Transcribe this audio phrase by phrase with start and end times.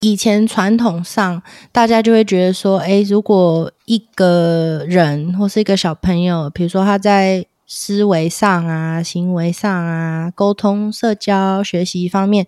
[0.00, 12.46] 以前传统上，大家就会觉得说，哎，如果一个人或是一个小朋友，比如说他在思维上啊、行为上啊、沟通、社交、学习方面，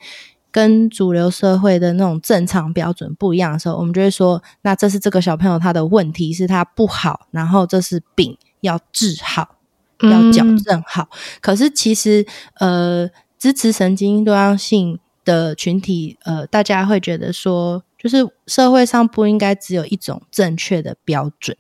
[0.53, 9.57] 跟主流社会的那种正常标准不一样的时候，我们就会说，那这是这个小朋友他的问题，是他不好，然后这是病，要治好，
[10.03, 11.09] 要矫正好。
[11.11, 12.25] 嗯、可是其实，
[12.61, 15.01] 呃，支持神经多样性。
[15.25, 21.57] 的群体，呃，大家会觉得说，就是社会上不应该只有一种正确的标准。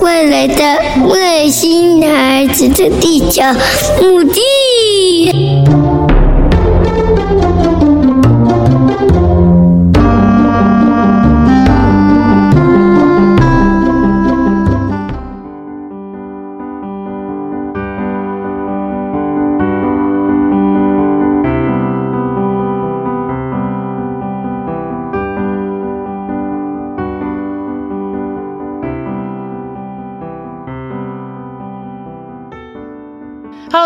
[0.00, 3.42] 未来的外星孩子的地球
[4.00, 5.83] 母地。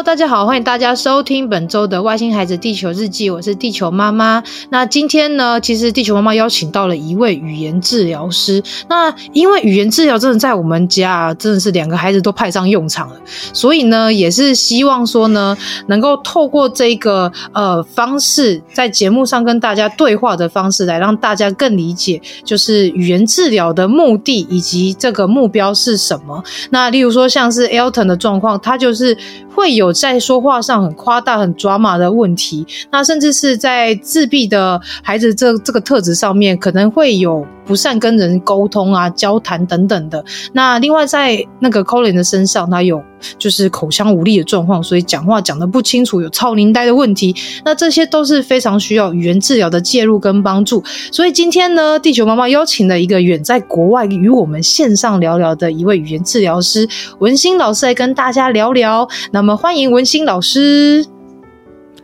[0.05, 4.41] 大家好，欢迎大家收听本周的《外星孩子地球日记》，我是地球妈妈。
[4.71, 8.63] 那今天呢，其实地球妈妈邀请到了一位语言治疗师。
[8.89, 13.21] 那因为语言治疗真的在我们家真的是两个孩子都派上用场了，
[13.53, 15.57] 所以呢，也是希望说呢，
[15.89, 26.43] 能够透过这个呃方式，在节目上跟大家对话的方式，来让大家更理解，就是语言治疗的目的以及这个目标是什么。
[26.71, 29.17] 那例如说，像是 Elton 的状况，他就是
[29.59, 29.69] 会。
[29.79, 40.25] 有在说话上很夸大、很抓马的问题，那甚至是在自闭的孩子这这个特质上面，可能会有不善跟人沟通啊、交谈等等的。
[40.53, 43.01] 那另外在那个 Colin 的身上，他有
[43.39, 47.35] 就是口腔无力的状况，所以讲话讲得不清楚，有超龄呆的问题。
[47.65, 50.85] 那这些都是非常需要语言治疗的介入跟帮助。
[51.11, 56.87] 所以今天呢，地球妈妈邀请了一个远在国外与我们线上聊聊的一位语言治疗师
[57.21, 59.09] 文馨老师来跟大家聊聊。
[59.33, 59.79] 那么欢。
[59.79, 61.07] 迎文馨老师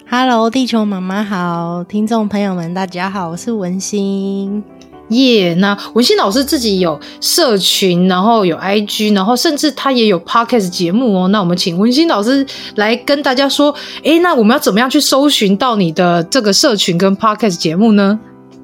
[0.08, 4.62] ，Hello，地球妈妈好，听众朋友们大家好，我是文馨
[5.09, 5.54] 耶。
[5.54, 11.28] 那文心老师自己有社群，然后有 IG，然后甚至他也有 Podcast 节目哦。
[11.28, 18.19] 那我们请文心老师来跟大家说，诶，那我们要怎么样去搜寻到你的这个社群跟 Podcast 节目呢？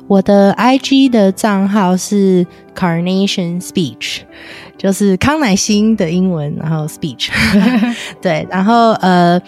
[0.08, 2.46] 我的 IG 的账号是
[2.76, 4.20] Carnation Speech。
[4.78, 7.28] 就是康乃馨的英文，然后 speech，
[8.22, 9.38] 对，然后呃，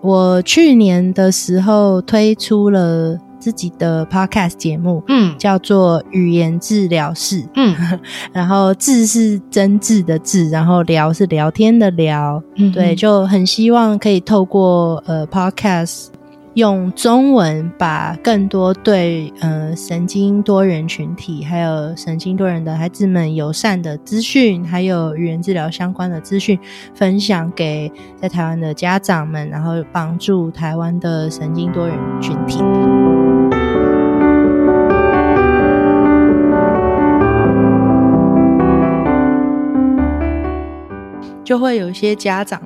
[0.00, 7.74] 我去年的时候推出了自己的 podcast 节目，嗯，叫做语言治疗室，嗯，
[8.32, 16.09] 然后治是真挚的治，然后聊是聊天的聊，嗯，对，就很希望可以透过呃 podcast。
[16.54, 26.58] 用中文把更多对呃神经多元群体，还有神经多元的孩子们友善的资讯，还有语言治疗相关的资讯，
[26.92, 32.58] 分享给在台湾的家长们，然后帮助台湾的神经多元群体。
[41.44, 42.60] 就会有一些家长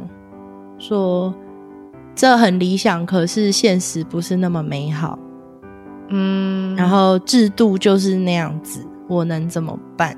[0.79, 1.35] 说。
[2.15, 5.19] 这很理想，可是现实不是那么美好。
[6.09, 10.17] 嗯，然后制度就是那样子，我能怎么办？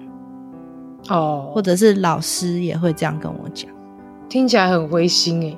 [1.09, 3.71] 哦，或者是老师也会这样跟我讲，
[4.29, 5.57] 听起来很灰心诶，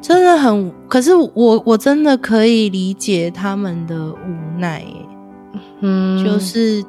[0.00, 0.72] 真的很。
[0.86, 5.06] 可是我我真的可以理解他们的无奈诶，
[5.80, 6.84] 嗯，就是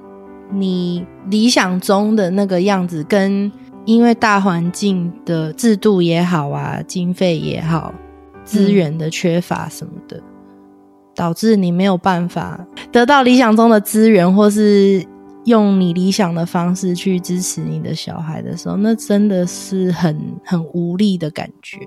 [0.51, 3.49] 你理想中的那个样子，跟
[3.85, 7.93] 因为大环境的制度也好啊，经费也好。
[8.51, 10.21] 资源的缺乏什么的，
[11.15, 12.59] 导致你没有办法
[12.91, 15.01] 得到理想中的资源，或是
[15.45, 21.77] 用你理想的方式去支持你的小孩的时候，那真的是很很无力的感觉。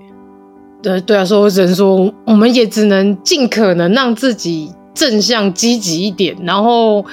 [0.81, 7.05] 对对啊，所以我只能说，我们也只能尽可能让自己正向积极一点，然后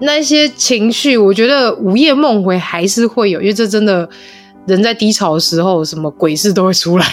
[0.00, 4.08] 那些情绪，我觉得午夜梦回还是会有，因为这真的。
[4.66, 7.06] 人在低潮的时候，什么鬼事都会出来，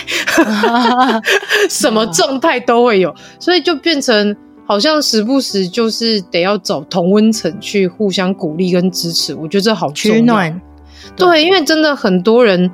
[1.70, 4.36] 什么状态都会有，所以就变成
[4.66, 9.34] 好像时不时就是得要找同温层去互相鼓励跟支持。
[9.34, 9.92] 我觉得这好。
[9.92, 10.62] 取暖。
[11.16, 12.70] 对，对，因为真的很多人，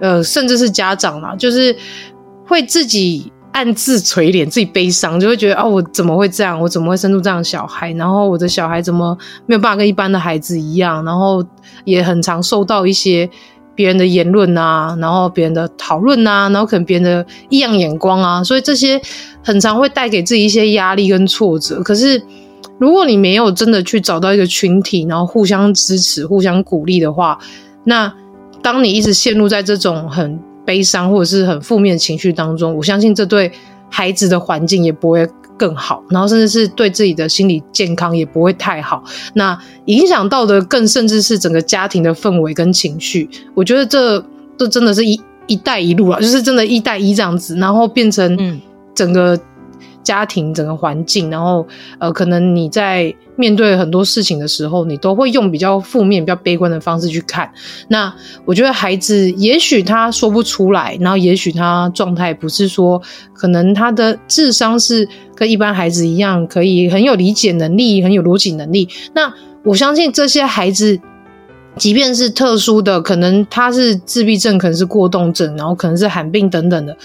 [0.00, 1.76] 呃，甚至是家长啦，就是
[2.46, 3.32] 会自己。
[3.50, 6.60] 暗自垂怜，自己悲伤，就会觉得啊、哦，我怎么会这样？
[6.60, 7.90] 我怎么会生出这样的小孩？
[7.92, 9.16] 然后我的小孩怎么
[9.46, 11.02] 没有办法跟一般的孩子一样？
[11.04, 11.42] 然后
[11.84, 13.28] 也很常受到一些
[13.78, 19.00] 别人的言论啊，然后别人的讨论啊，然后可能别人的异样眼光啊，所以这些
[19.40, 21.80] 很常会带给自己一些压力跟挫折。
[21.84, 22.20] 可是
[22.78, 27.38] 如果你没有真的去找到一个群体，然后互相支持、互相鼓励的话，
[27.84, 28.12] 那
[28.60, 33.52] 当你一直陷入在这种很悲伤或者是很负面情绪当中，我相信这对
[33.88, 35.24] 孩子的环境也不会
[35.58, 39.04] 更好，然后甚至是对自己的心理健康也不会太好。
[39.34, 43.28] 那影响到的更甚至是整个家庭的氛围跟情绪。
[43.54, 44.24] 我觉得这
[44.56, 48.60] 这真的是一一带一路了，就是真的一带一这样子，然后变成
[48.94, 49.38] 整个。
[50.02, 51.66] 家庭整个环境，然后
[51.98, 57.50] 呃，可能你在面对很多事情的时候，你都会用比较负面、比较悲观的方式去看。
[57.88, 58.12] 那
[58.46, 63.00] 我觉得孩子也许他说不出来，然后也许他状态不是说，
[63.34, 68.88] 可能他的智商是跟一般孩子一样，可以很有理解能力、很有逻辑能力。
[69.12, 69.32] 那
[69.64, 70.98] 我相信这些孩子，
[71.76, 76.96] 即便是特殊的，可能他是自闭症，可能是过动症，然后可能是罕病等等的，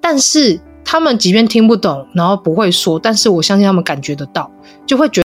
[0.00, 0.58] 但是。
[0.88, 4.48] 他们即便听不懂，然后不会说，但是我相信他们感觉得到，
[4.86, 5.26] 就会觉得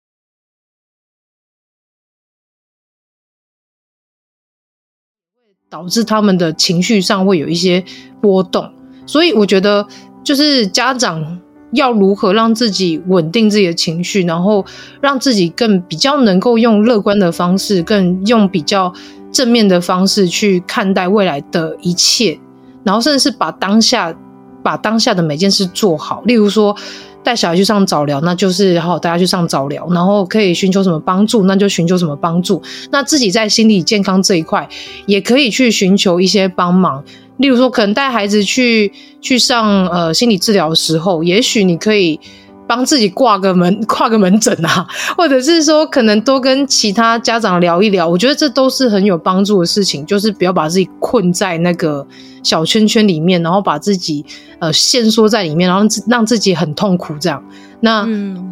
[5.68, 7.84] 导致他们的情绪上会有一些
[8.22, 8.72] 波动。
[9.06, 9.86] 所以我觉得，
[10.24, 11.38] 就是家长
[11.72, 14.64] 要如何让自己稳定自己的情绪，然后
[15.02, 18.94] 让自己更比较能够用乐观的方式，更用比较
[19.30, 22.40] 正面的方式去看待未来的一切，
[22.82, 24.16] 然后甚至是把当下。
[24.62, 26.76] 把当下的每件事做好，例如说
[27.22, 32.62] 带小孩去上早疗，那就是好大家去上早疗，然后可以寻求什么帮助，那就寻求什么帮助。
[32.90, 34.68] 那自己在心理健康这一块，
[35.06, 37.04] 也可以去寻求一些帮忙。
[37.36, 42.20] 例如说，可能带孩子去去上呃心理治疗的时候，也许你可以。
[42.70, 44.86] 帮自己挂个门，挂个门诊啊，
[45.18, 50.06] 或者是说，可能多跟其他家长聊一聊，我觉得这都是很有帮助的事情。
[50.06, 52.06] 就是不要把自己困在那个
[52.44, 54.24] 小圈圈里面，然后把自己
[54.60, 57.42] 呃限缩在里面，然后让自己很痛苦这样。
[57.80, 58.06] 那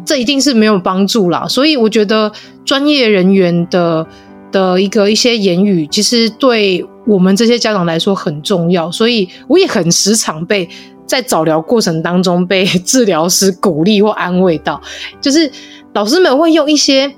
[0.05, 1.47] 这一定是没有帮助啦。
[1.47, 2.29] 所以我觉得
[2.65, 4.05] 专业人员的
[4.51, 8.91] 的一个一些言语，其实对我们这些家长来说很重要。
[8.91, 10.67] 所以我也很时常被。
[11.09, 14.79] 在早疗过程当中被 治疗师鼓励或安慰到，
[15.19, 15.51] 就是
[15.93, 17.11] 老师们会用一些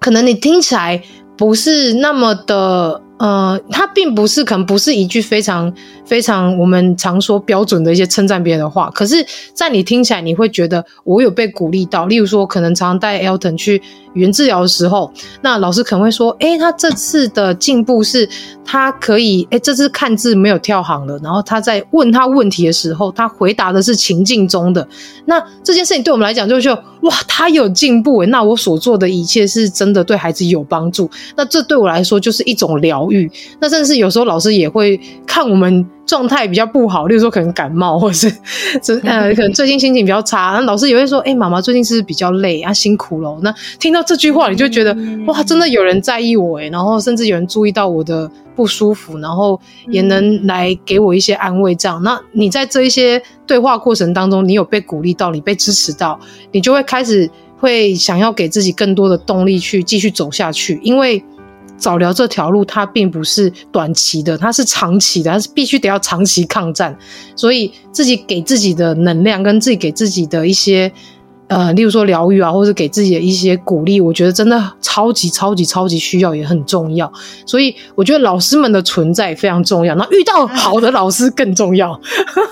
[0.00, 1.00] 可能你听起来
[1.38, 3.00] 不是那么的。
[3.16, 5.72] 呃，它并不是，可能不是一句非常
[6.04, 9.24] 非常我们常说标准的一些称赞别人的话，可是，
[9.54, 12.06] 在你听起来，你会觉得我有被鼓励到。
[12.06, 13.80] 例如说，可能常带 Elton 去
[14.12, 15.10] 语言治疗的时候，
[15.40, 18.28] 那老师可能会说：“诶，他这次的进步是，
[18.64, 21.18] 他可以，诶，这次看字没有跳行了。
[21.22, 24.86] 然后他在问他问题的时候，他回答的是情境中的。
[25.24, 28.26] 那这件事情对我们来讲，就就哇，他有进步诶。
[28.26, 31.10] 那我所做的一切是真的对孩子有帮助。
[31.36, 38.28] 那这对我来说就是一种疗愈。”那甚至有时候老师也会看我们状态比较不好，例如说可能感冒，或者是
[39.04, 42.72] 呃 可能最近心情比较差，那老师也会说：“哎、欸，妈妈最近是不是比较累啊？
[42.72, 44.96] 辛苦了。”那听到这句话，你就觉得
[45.26, 49.58] 哇，真的有人在意我哎，然后甚至有人注意到我的不舒服，然后
[49.88, 51.74] 也能来给我一些安慰。
[51.74, 56.20] 这样，那你在这一些对话过程当中，你有被鼓励到，你被支持到，
[56.52, 61.24] 你就会开始会想要给自己更多的动力去继续走下去，因为。
[61.84, 66.96] 早疗这条路，它并不是短期的，它是长期的，它是必须得要长期抗战。
[67.36, 70.90] 所以自己给自己的能量，跟自己给自己的一些
[71.48, 77.12] 呃，例如说疗愈啊，或者给自己的一些鼓励，我觉得真的超级超级超级需要，也很重要。
[77.44, 82.00] 所以我觉得老师们的存在非常重要，那遇到好的老师更重要。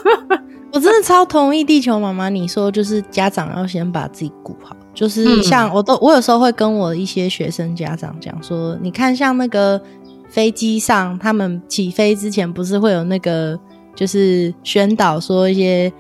[0.75, 4.77] 我真的超同意地球妈妈你说，就是家长要先把自己顾好。
[4.95, 9.81] 就是像我都，我有时候会跟我一些学生家长讲说，你看像那个
[10.29, 13.59] 飞机上，他们起飞之前不是会有那个
[13.95, 15.93] 就是宣导说一些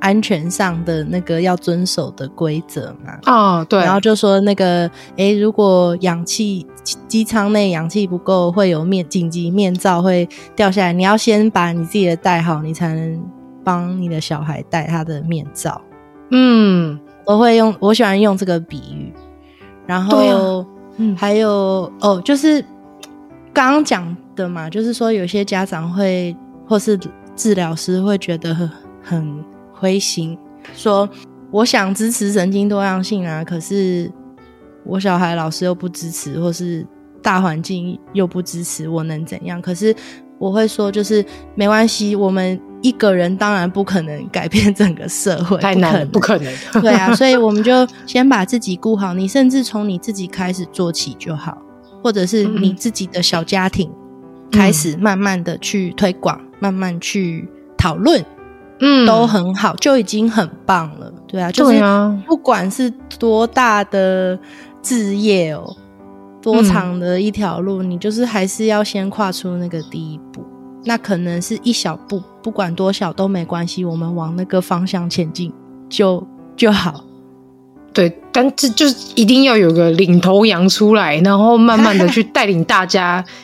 [0.00, 3.18] 安全上的那个要遵守的规则嘛？
[3.24, 3.78] 哦，对。
[3.80, 4.86] 然后就说那个，
[5.16, 6.66] 诶、欸，如果氧气
[7.08, 13.22] 机舱内氧气不够，会有面紧急面罩会掉下来，你要先把你自己的戴好，你才能
[13.64, 15.80] 帮你的小孩戴他的面罩。
[16.30, 17.00] 嗯。
[17.24, 19.12] 我会用，我喜欢用这个比喻，
[19.86, 20.66] 然后，啊、
[20.96, 22.62] 嗯，还有哦，就是
[23.52, 26.98] 刚刚讲的嘛，就是说有些家长会或是
[27.34, 28.70] 治疗师会觉得很
[29.02, 30.38] 很灰心，
[30.74, 31.08] 说
[31.50, 34.10] 我想支持神经多样性啊，可是
[34.84, 36.86] 我小孩老师又不支持，或是
[37.22, 39.60] 大环境又不支持，我能怎样？
[39.62, 39.94] 可是
[40.44, 41.24] 我会说，就是
[41.54, 46.54] 没关系，我们一个人当然不可能改变整个社会，太难了，不可能。
[46.70, 47.72] 不可能对啊，所以我们就
[48.06, 51.56] 先把自己顾好，你甚至从你自己开始做起就好，
[52.02, 53.90] 或者是你自己的小家庭
[54.52, 57.48] 开始慢慢的去推广，嗯、慢慢去
[57.78, 58.22] 讨论。
[58.80, 61.80] 嗯，都很好，就已经很棒了，对啊，就是
[62.26, 64.36] 不管是多大的
[64.82, 65.76] 志业哦，
[66.52, 70.44] 多长的一条路，嗯，你就是还是要先跨出那个第一步，
[70.84, 75.50] 那可能是一小步，不管多小都没关系，我们往那个方向前进
[75.88, 76.24] 就
[76.54, 77.02] 就好。
[77.94, 83.24] 对，但这就是一定要有个领头羊出来，然后慢慢的去带领大家。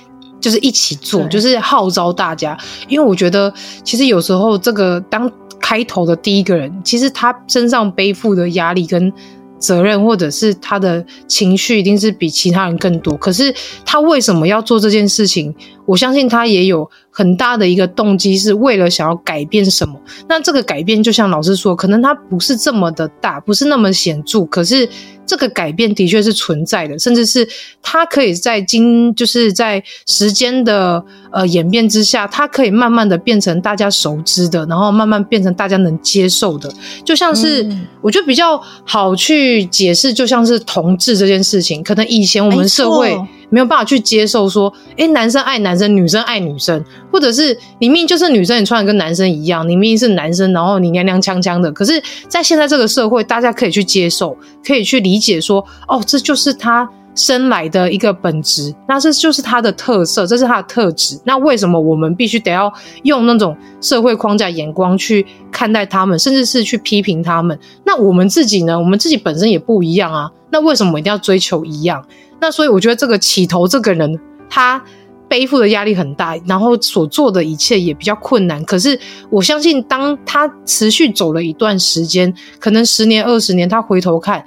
[0.41, 2.57] 就是一起做，就是号召大家，
[2.89, 3.53] 因为我觉得
[3.85, 5.31] 其实有时候这个当
[5.61, 9.13] 开头的第一个人，其实他身上背负的压力跟
[9.61, 13.17] 责任，或者是他的情绪，一定是比其他人更多。
[13.19, 15.55] 可是他为什么要做这件事情？
[15.87, 20.01] 我相信他也有很大的一个动机，是为了想要改变什么。
[20.29, 24.89] 那这个改变，就像老师说，可能它不是这么的大，不是那么显著，可是。
[25.27, 27.49] 这个改变的确是存在的，甚至是
[27.81, 31.01] 它可以在经，就是在时间的
[31.31, 36.69] 呃演变之下，它可以慢慢的变成大家熟知的，然后慢慢变成大家能接受的。
[37.05, 43.17] 就像是、嗯、我觉得比较好去解释，就像是同志这件事情，可能以前我们社会。
[43.51, 51.71] 没有办法去接受说，诶，男生爱男生，女生爱女生，或者是你明明就是女生，你穿的跟男生一样，你明明是男生，然后你娘娘腔腔的。
[51.73, 61.21] 可是，在现在这个社会，大家可以去接受，可以去理解说，哦，这就是他生来的一个本质，那这就是他的特色，这是他的特质。
[61.25, 67.59] 那为什么我们必须得要用那种社会框架眼光去看待他们，甚至是去批评他们？
[67.85, 68.79] 那我们自己呢？
[68.79, 70.31] 我们自己本身也不一样啊。
[70.51, 72.05] 那为什么我一定要追求一样？
[72.41, 74.83] 那所以我觉得这个起头这个人，他
[75.29, 78.65] 背负的压力很大，然后所做的一切也比较困难。
[78.65, 78.99] 可是
[79.31, 84.45] 我相信，当他持续走了一段时间，可能十年、二十年，他回头看，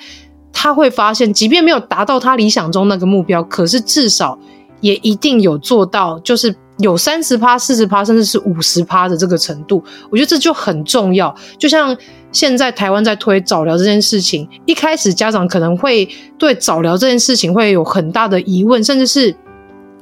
[0.53, 4.39] 他会发现，即便没有达到他理想中那个目标，可是至少
[4.79, 9.83] 也一定有做到，就是有三十趴、四十趴，甚至是五十趴的这个程度。
[10.09, 11.97] 我觉得这就很重要，就像。
[12.33, 19.35] 现在台湾在推早疗这件事情，一开始家长可能会对早疗这件事情会有很大的疑问，甚至是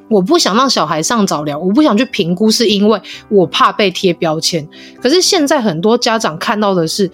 [0.08, 4.66] 我不想让小孩上早疗，我不想去评估，是因为我怕被贴标签。
[5.02, 7.12] 可是现在很多家长看到的是，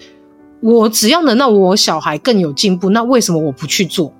[0.60, 4.12] 我只要能让我小孩更有进步，那为什么我不去做？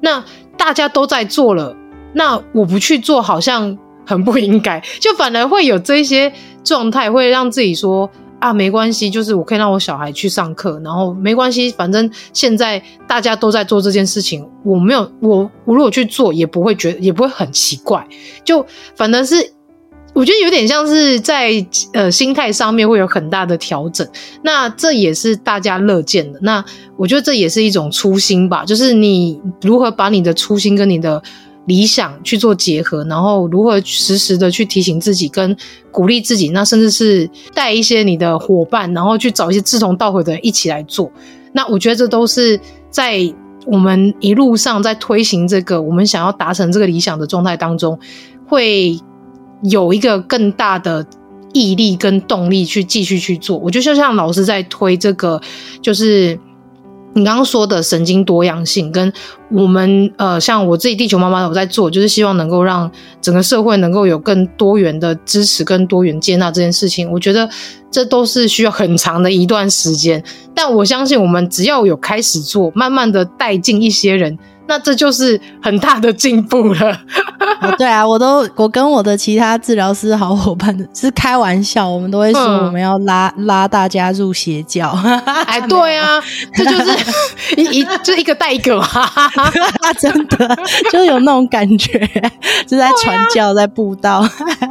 [0.00, 0.24] 那
[0.56, 1.76] 大家都在做了，
[2.12, 3.76] 那我不去做好像
[4.06, 8.10] 很不应该， 就反而会有这些状态，会让自己说。
[8.40, 18.06] 啊，没关系，就是我可以让我小孩去上课，然后没关系，反正现在大家都在做这件事情，我没有，我我如果去做，也不会觉得，也不会很奇怪，
[18.44, 18.64] 就
[18.94, 19.34] 反正是
[20.12, 24.06] 我觉得有点像是在呃心态上面会有很大的调整，
[24.42, 26.64] 那这也是大家乐见的，那
[26.96, 31.22] 我觉得这也是一种初心吧，就是你如何把你的初心跟你的。
[31.66, 35.54] 理想去做结合，然后如何时时的去提醒自己跟
[35.90, 41.12] 鼓励自己，那甚至是带一些你的伙伴，然后去找一些志同道合的人一起来做。
[41.52, 43.20] 那我觉得这都是在
[43.66, 47.98] 我们一路上在推行这个我们想要达成这个理想的状态当中，
[48.46, 48.98] 会
[49.62, 51.06] 有一个更大的
[51.52, 53.56] 毅力跟动力去继续去做。
[53.58, 55.40] 我觉得就像老师在推这个，
[55.82, 56.38] 就是。
[57.14, 59.12] 你刚刚说的神经多样性，跟
[59.50, 62.88] 我们呃，像我自己地球妈妈，我在做，就是希望能够让
[63.20, 67.48] 整个社会能够有更多元的支持，跟多元接纳这件事情，我觉得
[67.90, 70.22] 这都是需要很长的一段时间。
[70.54, 74.38] 但我相信，我们只要有开始做，慢慢的带进一些人。
[74.68, 76.96] 那这就是很大的进步了。
[77.60, 84.90] 哦，对啊，我都我跟我的其他治疗师好伙伴是开玩笑，我们都会说我们要拉、嗯、拉大家入邪教。
[85.46, 86.22] 哎， 对啊，
[86.54, 88.86] 这就是一一就一个带一个嘛，
[89.98, 90.56] 真的
[90.92, 91.98] 就有那种感觉，
[92.66, 94.24] 就在传教，在布道。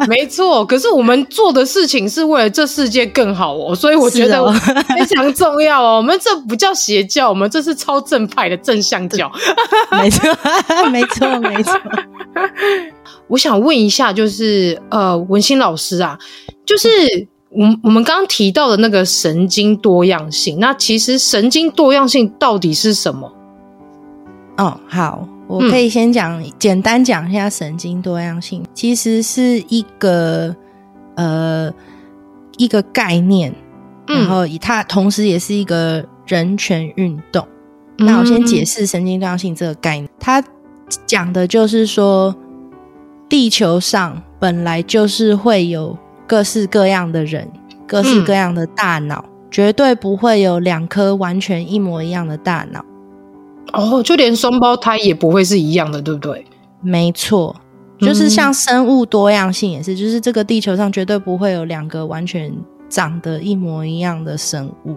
[0.08, 5.98] 没错，可是我们做的事情是为了这世界更好哦，所以我觉得非常重要哦。
[5.98, 9.30] 我们这不叫邪教，我们这是超正派的正向教。
[10.02, 10.30] 没错，
[10.92, 11.74] 没错，没错。
[13.28, 16.18] 我想问一下，就是呃，文心老师啊，
[16.66, 16.88] 就是
[17.50, 23.32] 我我们刚刚提到的那个神经多样性，那其实神经多样性到底是什么？
[24.58, 30.56] 哦，好，我可以先讲、嗯、简单讲一下神经多样性，其实是一个
[31.16, 31.72] 呃
[32.58, 33.54] 一个概念，
[34.08, 37.46] 然后以它同时也是一个人权运动。
[37.98, 40.44] 那我先解释神经多样性这个概念，它
[41.06, 42.36] 讲的就是说，
[43.28, 47.50] 地球上本来就是会有各式各样的人，
[47.88, 52.86] 各式各样的大脑，嗯、绝对不会有两颗完全一模一样的大脑。
[53.74, 56.46] 哦，就连双胞胎也不会是一样的，对不对？
[56.82, 57.56] 没错，
[58.00, 62.54] 就是像生物多样性也是，就是这个地球上绝对不会有两个完全
[62.88, 64.96] 长得一模一样的生物。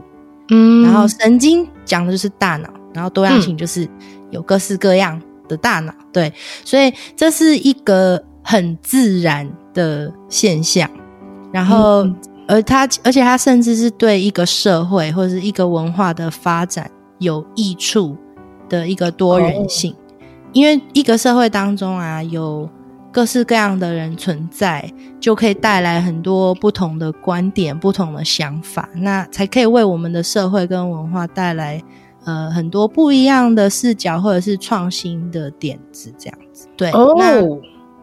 [0.51, 2.69] 嗯，然后神经讲的就是大脑。
[2.93, 3.89] 然后多样性就是
[4.31, 6.33] 有各式各样的大脑，嗯、对，
[6.65, 10.89] 所以这是一个很自然的现象。
[11.53, 12.17] 然后，嗯、
[12.49, 18.17] 而它，而且它甚至是对一个社会或者是一个文化的发展有益处
[18.69, 19.93] 的一个多元性。
[19.93, 19.97] 哦、
[20.53, 22.69] 因为一个社会当中啊，有
[23.13, 24.89] 各式各样的人存在，
[25.21, 31.83] 就可以带来很多不同的观点、不同的想法，那才可以为我们的社会跟文化带来。
[32.31, 36.69] 呃，很多不一样的视角或者是创新的点子，这样子。
[36.77, 37.41] 对，哦、那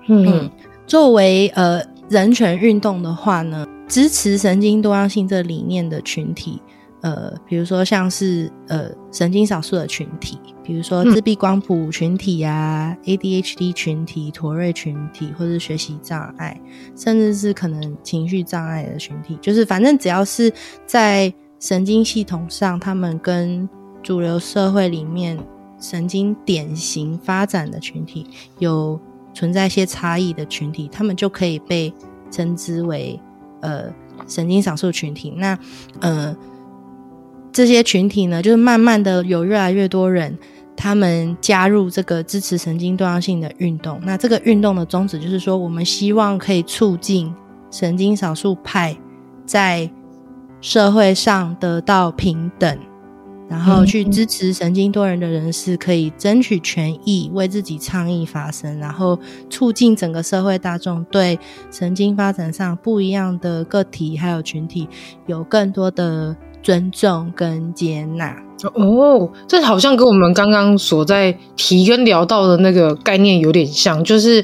[0.08, 0.52] 嗯，嗯，
[0.86, 6.62] 作为呃人权运动的话呢，支持神经多样性这理念的群体，
[7.00, 16.60] 呃，比如说像是呃神经少数的群体，比如说自闭光谱群体啊、嗯、ADHD 群体、妥瑞群体，或是学习障碍，
[16.98, 20.52] 甚至是可能情绪障碍的群体，就是反正只要是
[20.86, 23.68] 在神经系统上，他们跟
[24.04, 25.38] 主流社会里面
[25.80, 28.26] 神经典型发展的群体，
[28.60, 29.00] 有
[29.34, 31.94] 存在一些差异的群体，他们就可以被
[32.32, 33.20] 称之为
[33.62, 33.86] 呃
[34.28, 35.34] 神经少数群体。
[35.38, 35.58] 那
[36.00, 36.36] 呃
[37.52, 40.38] 这些群体呢，就是慢慢的有越来越多人，
[40.76, 44.00] 他们加入这个支持神经多样性的运动。
[44.04, 47.34] 那这个运动的宗旨就是说，我们希望可以促进
[47.72, 48.96] 神经少数派
[49.46, 49.90] 在
[50.62, 52.78] 社会上得到平等。
[53.50, 59.18] 然后去支持神经多元的人士可以争取权益，为自己倡议发声，然后
[59.50, 61.40] 促进整个社会大众对
[61.72, 64.88] 神经发展上不一样的个体还有群体
[65.28, 68.36] 有更多的尊重跟接纳。
[68.74, 74.42] 哦，这好像跟我们刚刚所在提跟聊到的那个概念有点像，就是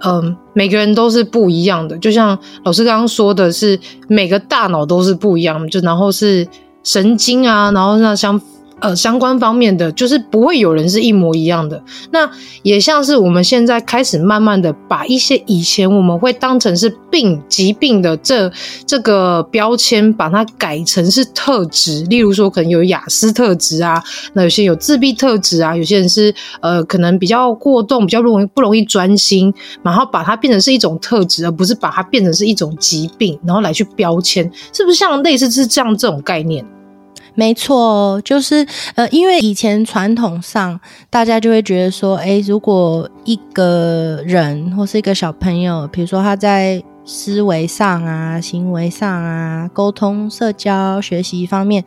[0.00, 6.46] 嗯、呃，每个人都是不一样的，就像老师刚刚说的是每个大脑都是不一样，就然后是。
[6.82, 8.40] 神经啊，然后那相
[8.82, 11.82] 呃相关方面的，就是不会有人是一模一样的。
[12.10, 12.28] 那
[12.62, 18.52] 也像是我们现在开始慢慢的把一些以前我们会当成是病疾病的这
[18.84, 22.02] 这个标签，把它改成是特质。
[22.10, 36.64] 例如说，可能有雅思特质啊，那有些有自闭特质啊，有些人是呃可能比较过动，比较容易不容易专心，然后把它变成是一种特质，而不是把它变成是一种疾病，然后来去标签，是不是像类似是这样这种概念？
[37.34, 51.82] 没错，就是呃，因为以前传统上，大家就会觉得说，诶，如果一个人或是一个小朋友，比如说他在思维上啊、行为上啊、沟通、社交、学习方面，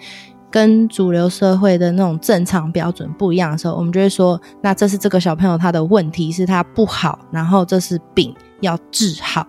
[0.50, 9.46] 跟主流社会的那种正常标准不一样的时候，我们就会说，那这是这个小朋友他的问题，是他不好，然后这是病，要治好，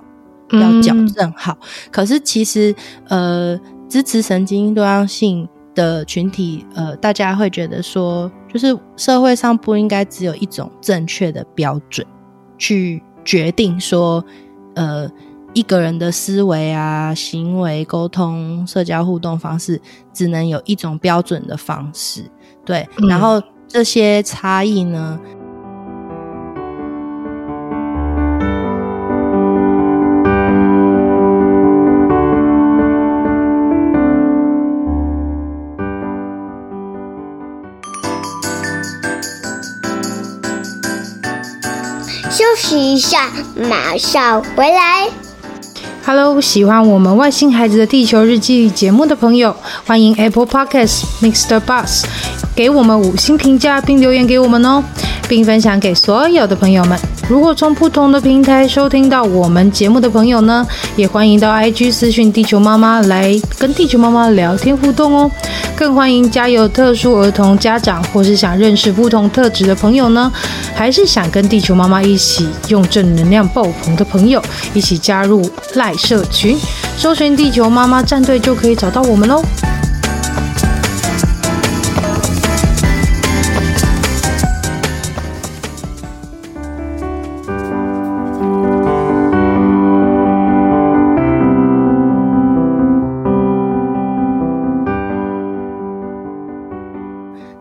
[0.52, 1.56] 要矫正好。
[1.58, 1.66] 嗯。
[1.90, 2.74] 可是其实，
[3.08, 5.48] 呃，支持神经多样性。
[5.76, 12.04] 的群体，呃，大家会觉得说，就是社会上不应该只有一种正确的标准
[12.58, 14.24] 去决定说，
[14.74, 15.08] 呃，
[15.54, 19.80] 一个人的思维啊、行为、沟通、社交互动方式，
[20.12, 22.28] 只能有一种标准的方式。
[22.64, 25.20] 对，嗯、然后这些差异呢？
[42.56, 43.30] 息一下，
[43.68, 45.08] 马上回来。
[46.06, 51.60] Hello，喜欢我们外星孩子的地球日记节目的朋友，欢迎 Apple Podcasts Mr.
[51.60, 52.04] Bus
[52.54, 54.82] 给我们五星评价并留言给我们哦，
[55.28, 56.98] 并分享给所有的朋友们。
[57.28, 60.64] 如果从不同的平台收听到我们节目的朋友呢，
[60.94, 65.30] 也欢迎到 IG 私讯地球妈妈来跟地球妈妈聊天互动哦。
[65.76, 70.32] 更欢迎家有特殊儿童家长或是想认识不同特质的朋友呢，
[70.74, 76.58] 还是想跟地球妈妈一起用正能量爆棚的朋友，一起加入赖社群，
[76.96, 79.44] 搜寻地球妈妈战队就可以找到我们喽。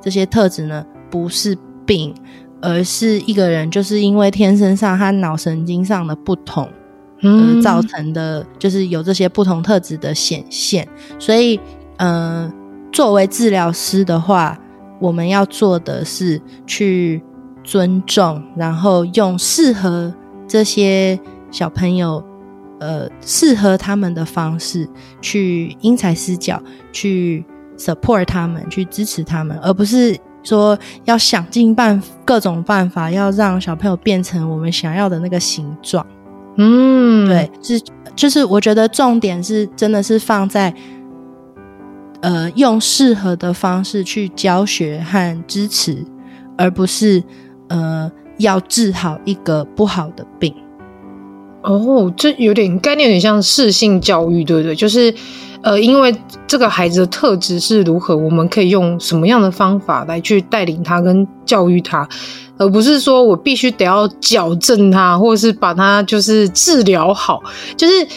[0.06, 2.14] 这些特质呢，不是病，
[2.62, 6.70] 而是一个人就是因为天生上他脑神经上的不同，
[7.24, 10.88] 而造成的，就是有这些不同特质的显现。
[11.18, 11.60] 所以，
[11.98, 12.54] 呃，
[12.92, 14.56] 作为治疗师的话，
[15.00, 17.24] 我们要做的是去
[17.64, 20.14] 尊重，然后用适合
[20.48, 22.24] 这些小朋友。
[22.78, 24.86] 呃，适合他们的方式
[25.22, 27.44] 去因材施教，去
[27.78, 36.06] support 他们，去支持他们，而不是说要想尽办各种办法，要让小朋友变成我们想要的那个形状。
[36.58, 37.82] 嗯，对，是
[38.16, 40.74] 就是我觉得重点是真的是放在
[42.22, 45.98] 呃用适合的方式去教学和支持，
[46.58, 47.22] 而不是
[47.68, 50.56] 呃要治好一个不好的病。
[51.64, 54.76] 哦，这有点概念，有点像适性教育，对不对？
[54.76, 55.12] 就是，
[55.66, 62.08] 呃，因为这个孩子的特质是如何，我们可以用什么样的方法来去带领他跟教育他，
[62.60, 67.42] 而不是说我必须得要矫正他，或者是把他就是治疗好。
[67.76, 68.08] 就是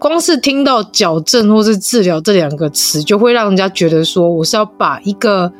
[0.00, 5.52] 光是听到矫正或是治疗这两个词，就会让人家觉得说我是要把一个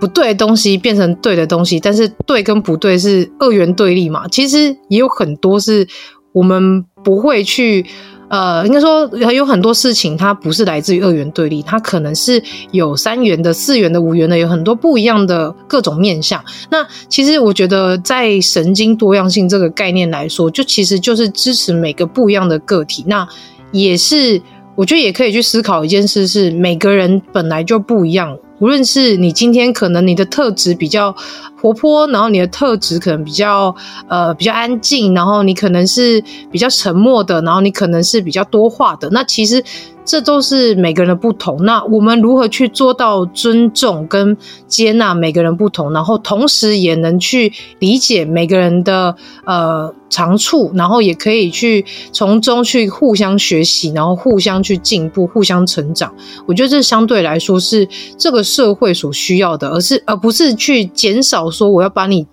[0.00, 4.26] 不对的东西变成对的东西，但是对跟不对是二元对立嘛？
[4.26, 5.86] 其实也有很多是。
[6.34, 7.84] 我们不会去，
[8.32, 16.42] 呃，应该说有很多事情，它不是来自于二元对立，它可能是有三元的、四元的、五元的，有很多不一样的各种面向。
[16.70, 23.04] 那其实我觉得，在神经多样性这个概念来说，就其实就是支持每个不一样的个体。
[23.06, 23.28] 那
[23.70, 24.40] 也是，
[24.74, 28.34] 我觉得也可以去思考一件事：是每个人本来就不一样。
[28.62, 31.12] 无论是你今天可能你的特质比较
[31.60, 33.74] 活泼，然后你的特质可能比较
[34.06, 36.22] 呃比较安静，然后你可能是
[36.52, 39.64] 比较沉默的，然后你可能是比较多话的，那其实。
[40.04, 41.64] 这都是每个人的不同。
[41.64, 44.36] 那我们如何去做到尊重跟
[44.66, 56.12] 接纳每个人不同，然后同时也能去理解每个人的呃长处，然后也可以去从中去互相学习，然后互相去进步，互相成长。
[56.46, 57.88] 我觉得这相对来说是
[58.18, 62.26] 这个社会所需要的，而是而不是去减少说我要把你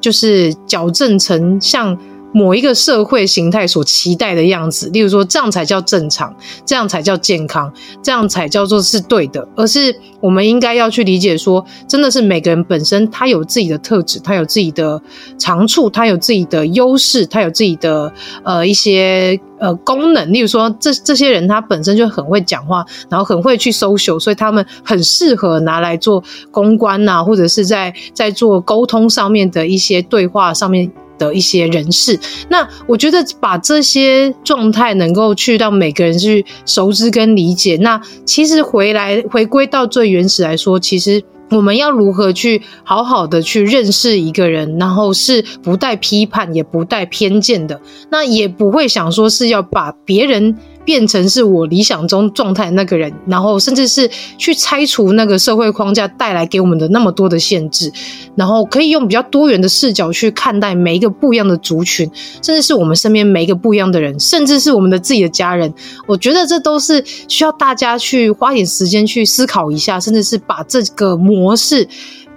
[0.00, 1.98] 就是矫正成像。
[2.34, 6.34] 某一个社会形态所期待的样子，例如说这样才叫正常，
[6.66, 15.00] 这样才叫健康，这样才叫做是对的，而是我们应该要去理解说，真的是每个人本身他有自己的特质，他有自己的
[15.38, 20.32] 长处，他有自己的优势，他有自己的呃一些呃功能。
[20.32, 26.20] 例如说，这这些人他本身就很会讲话，然后很会去搜寻所以他们很适合拿来做
[26.50, 30.90] 公关啊，或者是在在做沟通上面的一些对话上面。
[31.18, 50.56] 的一些人士，那我觉得把这些状态能够去到每个人去熟知跟理解，那其实回来回归到最原始来说，其实我们要如何去好好的去认识一个人，然后是不带批判也不带偏见的，那也不会想说是要把别人。
[50.84, 57.92] 变成是我理想中状态那个人，然后甚至是去拆除那个社会框架带来给我们的那么多的限制，
[58.36, 62.10] 然后可以用比较多元的视角去看待每一个不一样的族群，
[62.42, 65.72] 甚至是我们身边每一个不一样的人，甚至是我们的自己的家人。
[66.06, 71.88] 我觉得这都是需要大家去花点时间去思考一下，甚至是把这个模式。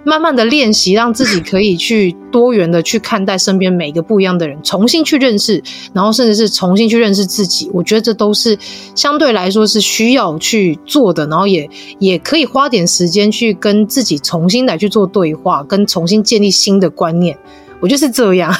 [0.04, 7.70] 慢慢的练习，让自己可以去多元的去看待身边每个不一样的人，重新去认识，然后甚至是重新去认识自己。
[7.74, 8.58] 我觉得这都是
[8.94, 17.36] 相对来说是需要去做的，然后也也可以花点时间去跟自己重新来去做对话，跟重新建立新的观念。
[17.80, 18.52] 我就是这样，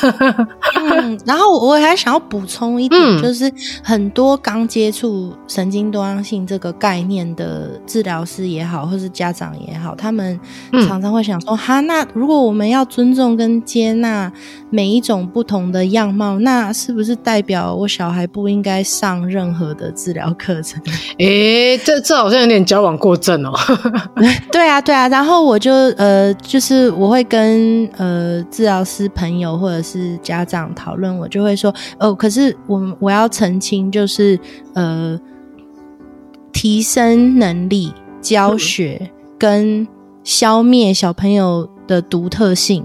[0.92, 3.52] 嗯，然后我还想要补充一点，嗯、就是
[3.82, 10.38] 很多刚接触神经多样性这个概念的治疗师也好，或是家长也好，他们
[10.86, 14.30] 常常会想说：“嗯、哈，那如果我们要尊重跟接纳
[14.70, 20.80] 每一种不同的样貌，那是不是代表我小孩不应该上任何的治疗课程？”
[21.18, 23.52] 诶，这这好像有点矫枉过正哦。
[24.52, 25.08] 对啊，对啊。
[25.08, 29.07] 然后我就呃，就是我会跟呃治疗师。
[29.08, 34.38] 朋友或者是家长讨论，我就会说哦，可是我我要澄清，就是
[34.74, 35.18] 呃，
[36.52, 39.86] 提升能力、教学跟
[40.24, 42.84] 消灭小朋友的独特性，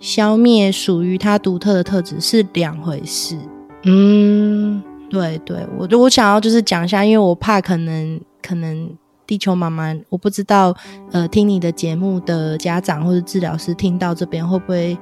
[0.00, 3.36] 消灭属于他独特的特质是两回事。
[3.84, 8.90] 嗯，对对，我我想要就是讲一下，因为我怕可能可能
[9.26, 10.74] 地球妈妈，我不知道
[11.12, 14.96] 呃，听你的节目的家长或者治疗师听到这边会不会。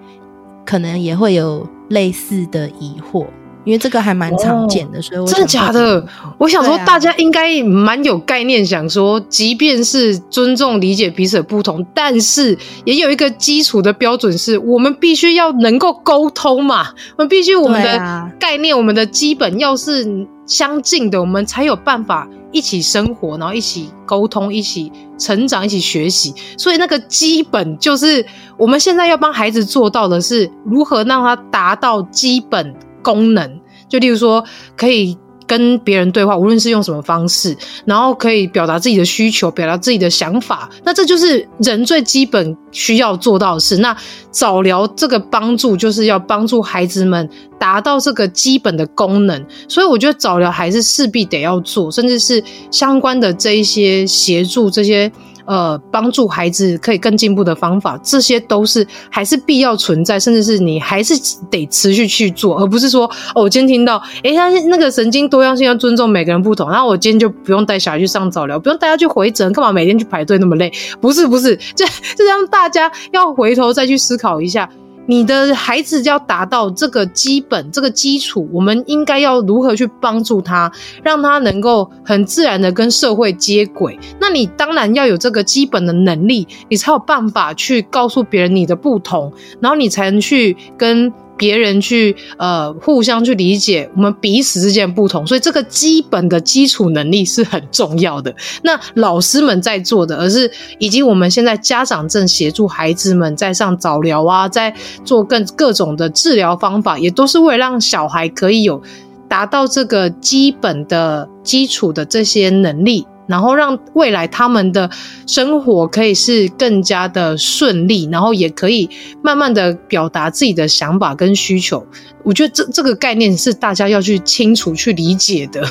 [0.69, 3.25] 可能也会有类似的疑惑，
[3.65, 6.03] 因因为这个还蛮常见的，哦、所以我真的假的？
[6.39, 16.87] 我想说，大家应该蛮有概念，想说，即便是尊重理解彼此的不同，但是也有一个基础的标准，是我们必须要能够沟通嘛。
[17.19, 26.35] 我们必须我们的概念，我们的基本要是相近的，我们才有办法一起生活，然后一起沟通，一起成长，一起学习。
[26.57, 28.25] 所以那个基本就是
[28.57, 33.61] 我们现在要帮孩子做到的是如何让他达到基本功能。
[33.89, 34.45] 就例如说，
[34.77, 35.17] 可以
[35.49, 40.71] 跟别人对话，无论是用什么方式，然后可以表达自己的需求，表达自己的想法。
[40.85, 43.79] 那这就是人最基本需要做到的事。
[43.79, 43.97] 那
[44.31, 49.45] 早疗这个帮助，就是要帮助孩子们达到这个基本的功能。
[49.67, 55.11] 所以我觉得早疗还是势必得要做，甚至是相关的这一些协助这些。
[55.49, 61.15] 呃，帮助孩子可以更进步的方法，这些都是还是必要存在，甚至是你还是
[61.51, 70.71] 得持续去做，而不是说哦，我今天听到，诶，他那个神经多样性要尊重每个人不同，然后我今天就不用带小孩去上早疗，不用带他去回诊，干嘛每天去排队那么累？
[71.01, 74.69] 不是不是，这这让大家要回头再去思考一下。
[75.09, 80.71] 你的孩子要达到这个基本、这个基础，我们应该要如何去帮助他，
[81.03, 83.99] 让他能够很自然的跟社会接轨？
[84.21, 91.11] 那你当然要有这个基本的能力，你才有办法去告诉别人你的不同，然后你才能去跟。
[91.39, 98.35] 别人去呃互相去理解我们彼此之间不同，所以这个基本的基础能力是很重要的。
[98.63, 104.75] 那老师们在做的，而是以及我们现在家长正协助孩子们在上早疗啊，在
[105.05, 108.83] 做更各种的治疗方法，也都是为了让小孩可以有
[109.29, 113.07] 达到这个基本的基础的这些能力。
[113.29, 114.91] 然后让未来他们的
[115.27, 118.89] 生活可以是更加的顺利，然后也可以
[119.23, 121.87] 慢慢的表达自己的想法跟需求。
[122.25, 125.65] 我觉得这这个概念是大家要去清楚去理解的。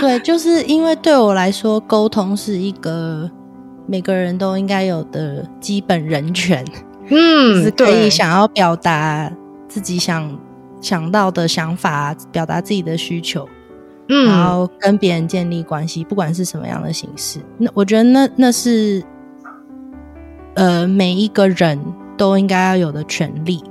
[0.00, 3.30] 对，就是因为对我来说，沟通是一个
[3.86, 6.64] 每个人都应该有的基本人权。
[7.08, 9.30] 嗯，就是可以想要表达
[9.68, 10.38] 自己想
[10.80, 13.48] 想到的想法，表达自己的需求。
[14.12, 19.02] 嗯，然后跟别人建立关系，不管是什么样的形式，那我觉得那那是，
[20.54, 21.80] 呃，每一个人
[22.18, 23.64] 都应该要有的权利，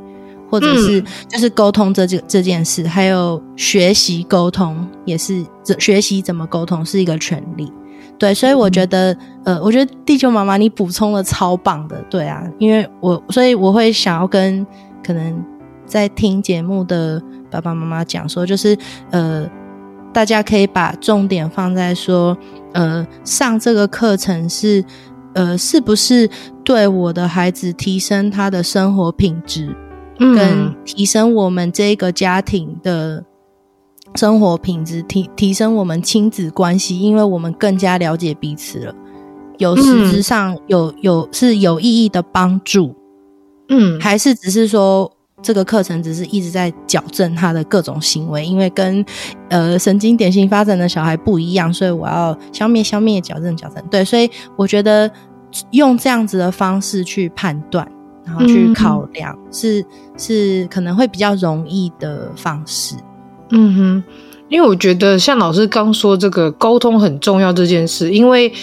[0.49, 5.45] 或者是就是沟通这这这件事，还有学习沟通也是，
[5.77, 7.71] 学习怎么沟通是一个权利。
[8.17, 14.65] 对，所以我觉得，呃，我觉得地球妈妈你补充的超棒的，对啊，因为我所以我会想要跟
[15.05, 15.45] 可能
[15.85, 18.75] 在听节目的爸爸妈妈讲说，就是
[19.11, 19.47] 呃。
[20.13, 22.37] 大家可以把重点放在说，
[22.73, 24.83] 呃，上这个课程是，
[25.33, 26.29] 呃，是不是
[26.63, 29.75] 对我的孩子提升他的生活品质，
[30.19, 33.23] 嗯，跟提升我们这个家庭的
[34.15, 38.95] 生活品质，提提升我们亲子关系，因为我们更加了解彼此了，
[39.57, 42.93] 有实质上有有是有意义的帮助，
[43.69, 45.11] 嗯，还是只是说。
[45.41, 49.03] 这个课程只是一直在矫正他的各种行为，因为跟
[49.49, 53.83] 呃神经典型发展的小孩不一样，所以我要消灭、消灭、矫正、矫正。
[53.89, 55.09] 对，所以我觉得
[55.71, 57.89] 用这样子的方式去判断，
[58.23, 59.85] 然后去考量，嗯、是
[60.17, 62.95] 是可能会比较容易的方式。
[63.49, 64.03] 嗯哼，
[64.47, 68.53] 因为我觉得像老师刚说这个沟通很重要这件事，因为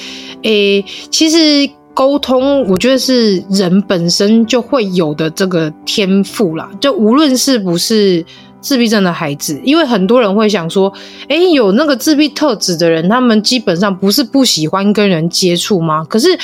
[0.43, 1.69] 诶，其实。
[1.99, 6.71] 沟通，我觉得是人本身就会有的这个天赋啦。
[6.81, 8.25] 就无论是不是
[8.61, 10.93] 自闭症的孩子，因为很多人会想说，
[11.27, 16.05] 诶，有那个自闭特质的人，他们基本上不是不喜欢跟人接触吗？
[16.05, 16.39] 可是。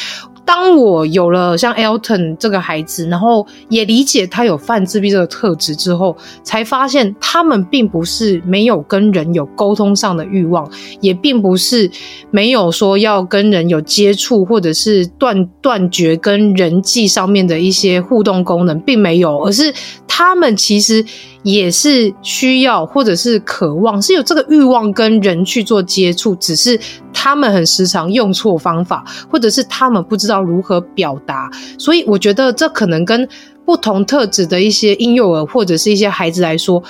[0.44, 11.90] 当我有了像 Elton 这个孩子，然后也理解他有泛自闭这个特质之后，才发现他们并不是没有跟人有沟通上的欲望，也并不是
[12.30, 19.72] 没有说要跟人有接触，或者是断断绝跟人际上面的一些互动功能，并没有，而是
[20.06, 21.04] 他们其实
[21.44, 26.78] 也是需要或者是渴望，是有这个欲望跟人去做接触，只是
[27.12, 30.34] 他们很时常用错方法，或者是他们不知道。
[30.44, 31.50] 如何表达？
[31.78, 33.28] 所以我觉得这可能跟
[33.64, 36.82] 不同特质的一些婴幼儿或者是一些孩子来说，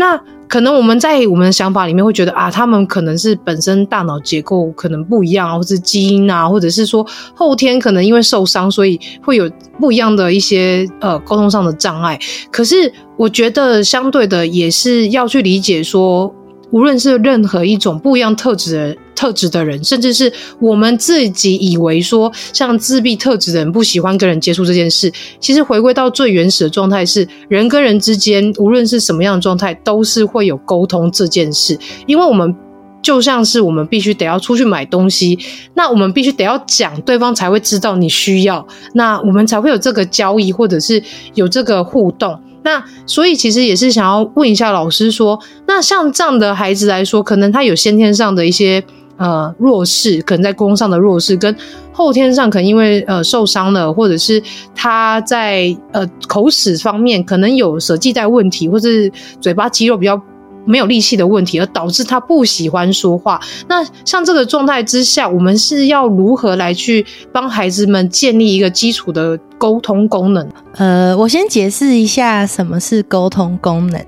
[0.00, 12.18] 那可能我们在我们的想法里面会觉得啊，他们可能是本身大脑结构可能不一样，或是基因啊，或者是说后天可能因为受伤，所以会有不一样的一些呃沟通上的障碍。
[12.50, 16.34] 可是我觉得相对的也是要去理解说，
[16.70, 18.96] 无论是任何一种不一样特质的。
[19.20, 32.56] 特质的人，甚至是我们自己以为说像自闭特质的人不喜欢跟人接触这件事，其实回归到最原始的状态是，人跟人之间无论是什么样的状态，都是会有沟通这件事，因为我们。
[33.02, 35.38] 就像是我们必须得要出去买东西，
[35.72, 41.02] 那我们必须得要讲，对方才会知道你需要，那我们才会有这个交易，或者是
[41.34, 42.38] 有这个互动。
[42.62, 48.82] 那所以其实也是想要问一下老师说，那像这样的孩子来说，可能他有先天上的一些
[49.16, 51.54] 呃弱势，可能在沟通上的弱势，跟
[51.92, 54.42] 后天上可能因为呃受伤了，或者是
[54.74, 60.20] 他在呃口齿方面可能有舌系带问题，或是嘴巴肌肉比较。
[60.64, 63.40] 没有力气的问题，而导致他不喜欢说话。
[63.68, 70.48] 那像这个状态之下，我们是要如何来去帮孩子们建立一个基础的沟通功能？
[70.74, 74.04] 呃，我先解释一下什么是沟通功能。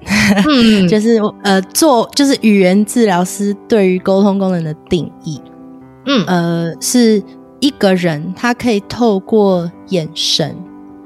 [0.47, 5.41] 嗯， 就是呃，做就是语言治疗师对于沟通功能的定义。
[6.07, 7.23] 嗯，呃，是
[7.61, 10.57] 一个人他可以透过眼神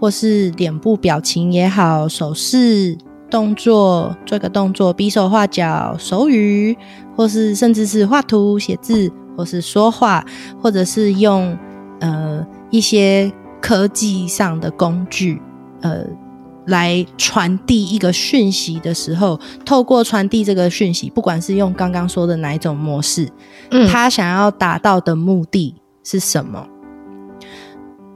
[0.01, 2.97] 或是脸部表情也好，手势。
[3.31, 6.77] 动作做个动作，比手画脚、手语，
[7.17, 10.25] 或是甚至是画图、写字，或是说话，
[10.61, 11.57] 或者是用
[12.01, 15.41] 呃一些科技上的工具，
[15.81, 16.05] 呃，
[16.67, 23.29] 来传递一个讯息的时候，透过传递这个讯息，不管是用刚刚说的哪一种模式，
[23.71, 26.67] 嗯，他想要达到的目的是什么？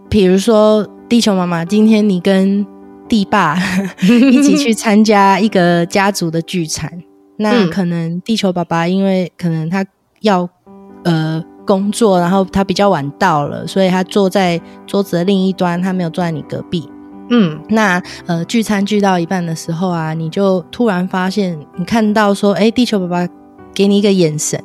[0.09, 2.67] 比如说，地球妈妈，今天你跟
[3.11, 3.59] 地爸
[4.01, 6.89] 一起去参加一个家族的聚餐，
[7.39, 9.85] 那可能地球爸爸因为可能他
[10.21, 10.49] 要
[11.03, 16.89] 呃工作，然后他比较晚到了，所以他坐在桌子的另一端，他没有坐在你隔壁。
[17.31, 23.33] 嗯，那呃聚餐聚到一半的时候啊，你就突然发现，你看到说，哎，地球爸爸
[23.75, 24.63] 给你一个眼神，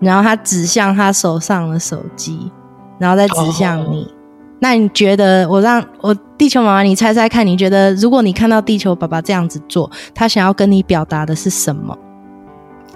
[0.00, 2.50] 然后他指向他手上的手机，
[2.98, 4.04] 然后再指向你。
[4.04, 4.17] Oh.
[4.60, 7.46] 那你觉得我让我地球妈妈，你猜猜看？
[7.46, 11.96] 你觉得如果你看到地球爸爸这样子做，他想要跟你表达的是什么？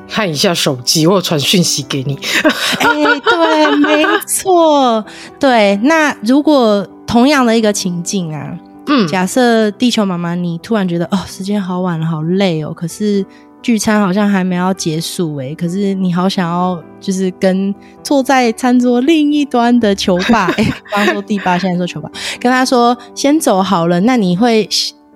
[0.09, 2.19] 看一下手机，我有传讯息给你。
[2.81, 5.05] 哎、欸，对，没错，
[5.39, 5.77] 对。
[5.85, 13.25] 那如果同样的一个情境啊，嗯，假设地球妈妈，你突然觉得哦，时间好晚了，好累哦，可是。
[13.63, 24.01] 聚餐好像还没要结束诶，可是你好想要就是跟坐在餐桌另一端的球爸，诶，刚刚说地爸，现在说球爸，跟他说先走好了。
[24.01, 24.69] 那你会，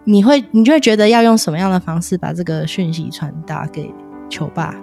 [0.05, 3.93] 你会，你就会觉得要用什么样的方式把这个讯息传达给
[4.31, 4.75] 球爸？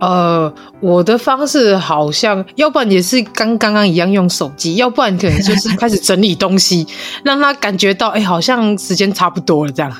[0.00, 6.86] 呃，我的方式好像，要不然也是跟刚刚一样用手机，要不然可能就是开始整理东西，
[7.22, 9.92] 让他感觉到，哎、欸，好像时间差不多了，这样，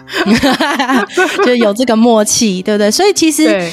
[1.44, 2.90] 就有这个默契，对不对？
[2.90, 3.70] 所以其实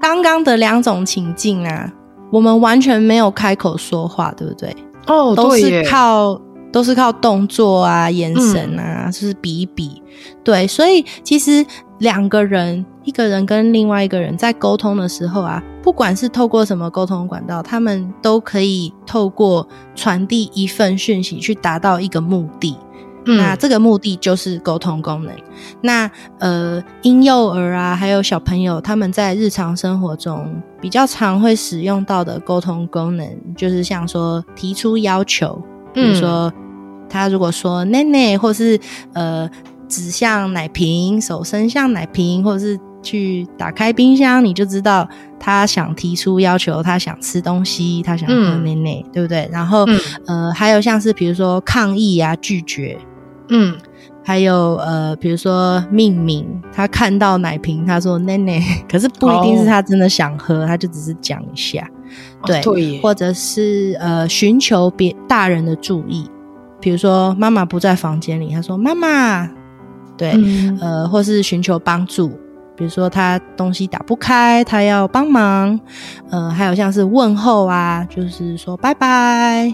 [0.00, 1.90] 刚刚的两种情境啊，
[2.30, 4.74] 我们完全没有开口说话，对不对？
[5.06, 6.40] 哦，都是靠
[6.74, 10.02] 都是靠动作啊、眼神啊，嗯、就是比一比，
[10.42, 11.64] 对，所以其实
[12.00, 12.84] 两个人。
[13.04, 22.74] 一个人跟另外一个人在沟通的时候啊，不管是透过什么沟通管道，他们都可以透过传递一份讯息去达到一个目的。
[23.26, 25.34] 嗯，那这个目的就是沟通功能。
[25.82, 35.60] 那呃，婴幼儿啊，还有小朋友，他们在日常生活中比较常会使用到的沟通功能，就是像说提出要求，
[35.92, 36.50] 比如说
[37.14, 38.78] 他如果说“奶奶”或是
[39.12, 39.48] 呃
[39.88, 42.78] 指向奶瓶，手伸向奶瓶，或者是。
[43.04, 45.06] 去打开冰箱，你就知道
[45.38, 49.46] 他想提出要求，他想吃东西，他想喝奶奶，嗯、对不对？
[49.52, 49.84] 然后，
[50.24, 52.96] 嗯、呃，还有像是比如说抗议啊、拒绝，
[53.50, 53.76] 嗯，
[54.24, 58.58] 还有呃，比如说命名，他看到奶瓶，他说奶奶，
[58.90, 61.86] 可是不一定是他真的想喝，哦、他就只是讲一下，
[62.46, 66.26] 对，或者是呃，寻求别大人的注意，
[66.84, 69.48] 比如说妈妈不在房间里，他说妈妈，
[70.18, 72.28] 对，嗯、呃，或是寻求帮助。
[72.76, 75.80] 比如说他东西打不开，他要帮忙，
[76.28, 79.72] 呃，还有像是问候啊，就是说拜拜，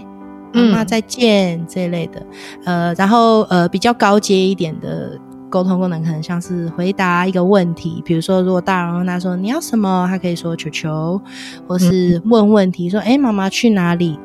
[0.53, 2.25] 妈妈再见、嗯、这一类的，
[2.63, 5.19] 呃，然后呃比较高阶一点的
[5.49, 11.21] 沟通功能，可能像是回答一个问题，比如说如果大人问他说你要什么，他可以说球球，
[11.67, 14.17] 或是问问题说哎妈妈去哪里？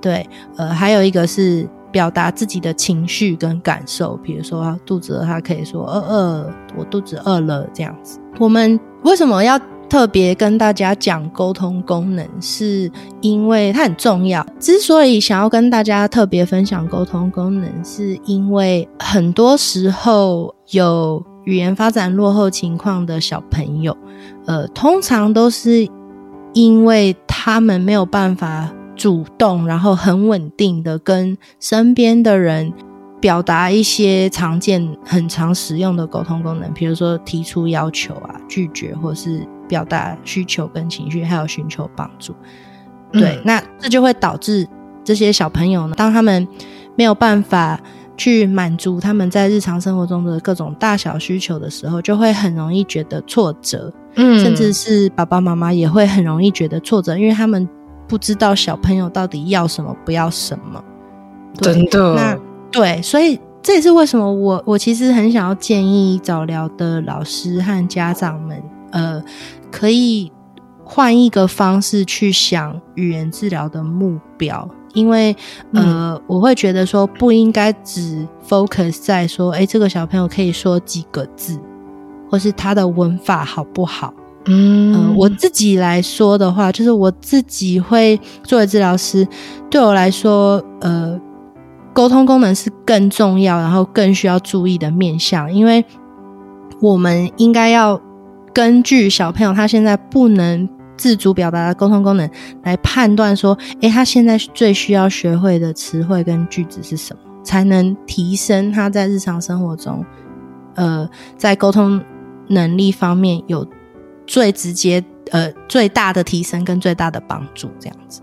[0.00, 0.24] 对，
[0.56, 1.68] 呃，还有一个是。
[1.90, 8.18] 表达自己的情绪跟感受，比如说肚子饿，他可以说饿饿，我肚子饿了这样子。
[8.38, 9.58] 我们为什么要
[9.88, 12.26] 特别跟大家讲沟通功能？
[12.40, 14.46] 是因为它很重要。
[14.58, 23.96] 之所以想要跟大家特别分享沟通功能，是因为很多时候有语言发展落后情况的小朋友，
[24.46, 25.88] 呃，通常都是
[26.52, 27.16] 因为。
[27.40, 28.68] 他们没有办法
[28.98, 32.70] 主动，然后很稳定的跟身边的人
[33.20, 42.34] 表达一些常见、很常使用的沟通功能，比如说提出要求啊、拒绝，或是表达需求跟情绪，还有寻求帮助。
[43.12, 44.66] 对，嗯、那这就会导致
[45.02, 46.46] 这些小朋友呢，当他们
[46.96, 47.80] 没有办法
[48.16, 53.92] 去满足他们在日常生活中的各种大小需求的时候，就会很容易觉得挫折。
[54.16, 57.68] 嗯，甚至是爸爸妈妈也会很容易觉得挫折，因为他们
[58.08, 60.82] 不知道小朋友到底要什么，不要什么。
[61.60, 62.38] 真的，那
[62.72, 69.22] 对，所以这也是为什么我我其实很想要建议早疗的老师和家长们，呃，
[69.70, 70.32] 可以
[70.84, 75.36] 换一个方式去想语言治疗的目标，因为
[75.72, 81.60] 呃，嗯、我会觉得说不应该只 focus 在说，哎，这个小朋友可以说几个字。
[82.30, 84.12] 或是他的文法好不好？
[84.46, 89.26] 嗯、我自己来说的话，就是我自己会作为治疗师，
[89.68, 91.20] 对我来说，呃，
[91.92, 95.84] 沟通功能是更重要，然后更需要注意的面向，因为
[96.80, 98.00] 我们应该要
[98.54, 100.66] 根据小朋友他现在不能
[100.96, 102.30] 自主表达的沟通功能
[102.62, 110.02] 来判断说，诶，他现在最需要学会的词汇跟句子是什么，才能提升他在日常生活中，
[110.74, 112.00] 呃，在沟通。
[112.50, 113.62] 能力方面有
[114.28, 115.02] 最直接、
[115.32, 118.20] 呃最大的提升跟最大的帮助，这样子，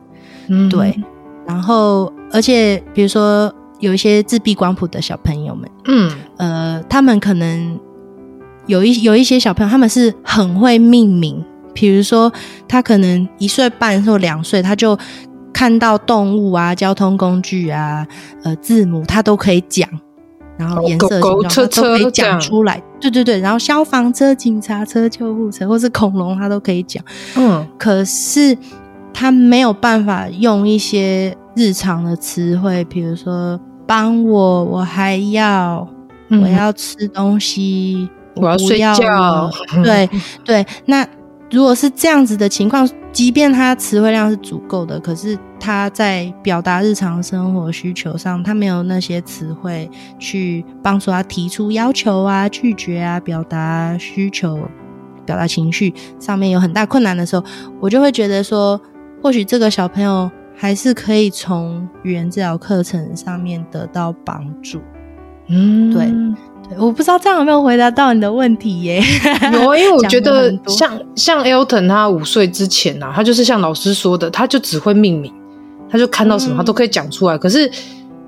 [0.47, 0.97] 嗯，对。
[1.45, 7.79] 然后，而且比如说有一些自闭光谱的小朋友们，嗯，呃，他们可能
[8.67, 11.43] 有一有一些小朋友，他们是很会命名，
[11.73, 12.31] 比如说
[12.67, 14.97] 他可能一岁半或两岁，他就
[15.53, 18.07] 看到动物啊、交通工具啊、
[18.43, 19.87] 呃字母，他都可以讲。
[20.57, 22.81] 然后颜色、形状，他都可以讲出来。
[22.99, 27.03] 对对对，然后消防车、警察车、救护车，或是恐龙，他都可以讲。
[27.35, 28.57] 嗯，可是
[29.13, 35.87] 他没有办法用一些日常的词汇，比如说“帮我”，我还要，
[36.29, 39.49] 嗯、我要吃东西，我要睡觉。
[39.83, 40.09] 对
[40.43, 41.07] 对，那。
[41.51, 49.89] 如果是这样子的情况，即便他词汇量是足够的，可是他在表达日常生活需求上，他没有那些词汇
[50.19, 54.59] 去帮助他提出要求啊、拒绝啊、表达需求、
[55.25, 57.45] 表达情绪上面有很大困难的时候，
[57.79, 58.81] 我就会觉得说，
[59.21, 64.81] 或许这个小朋友还是可以从语言治疗课程上面得到帮助。
[65.47, 66.11] 嗯，对。
[66.77, 69.01] 我不知道这样有没有回答到你的问题耶？
[69.53, 75.31] 有，因为我 觉得像像 Elton 他五岁之前啊，他就是像老师说的，他就只会命名，
[75.89, 77.69] 他就看到什么他都可以讲出来，嗯、可是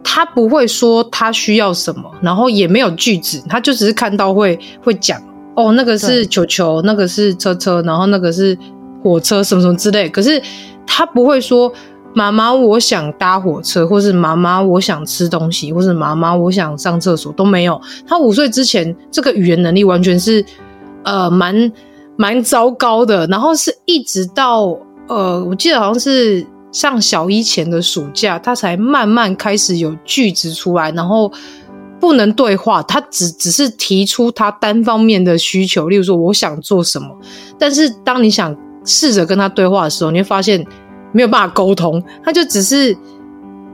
[0.04, 5.22] 他不会说他需要什么，然后也没有句子，他就只是看到会会讲
[5.56, 8.58] 哦，那个是球球，那个是车车，然后那个是
[9.04, 10.42] 火车什么什么之类，可是
[10.86, 11.72] 他不会说。
[12.18, 17.80] 妈妈，我想搭火车，或是妈妈，我想吃东西，或是妈妈，我想上厕所，都没有。
[18.08, 20.44] 他五岁之前，这个语言能力完全是
[21.04, 21.72] 呃蛮
[22.16, 23.28] 蛮糟糕的。
[23.28, 24.76] 然后是一直到
[25.08, 31.32] 呃，我记得好像是上小一前的暑假，他才慢慢开始有句子出来，然后
[32.00, 37.16] 不能对话，他只只是提出他单方面的需求，例如说我想做什么。
[37.60, 40.66] 但是当你想试着跟他对话的时候，你会发现。
[41.12, 42.96] 没有办法沟通，他就只是，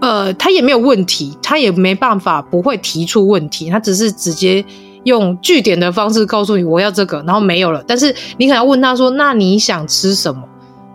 [0.02, 4.64] 呃，他也没有问题，他也没办法不会提出问题，他只是直接
[5.04, 7.84] 用句点的方式告诉你我要这个，然后没有了。
[7.88, 10.42] 但是你可能问他说：“那你想吃什么？”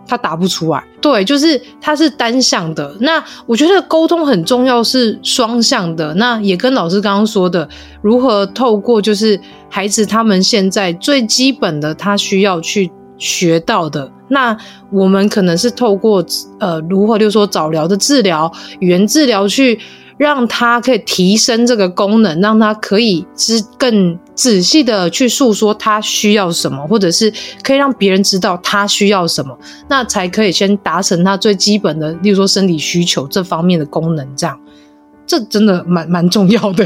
[0.07, 0.83] 他答不出来。
[0.99, 2.97] 对，就是他是单向的。
[2.99, 6.11] 那我觉得沟通很重要，是双向的。
[6.15, 7.69] 那也跟老师刚刚说的，
[8.01, 14.11] 如何透过就是孩子他们现在最基本的，他需要去学到的。
[14.29, 14.57] 那
[14.91, 16.25] 我们可能是透过
[16.59, 19.79] 呃，如何就是说早疗的治疗、语言治疗，去
[20.17, 27.31] 让他可以提升这个功能，让他可以知更仔细的去诉说他需要什么，或者是
[27.63, 29.57] 可以让别人知道他需要什么，
[29.87, 34.59] 那才可以先达成他最基本的，例如说生理需求这方面的功能，这样。
[35.29, 36.83] 这真的蛮蛮重要的，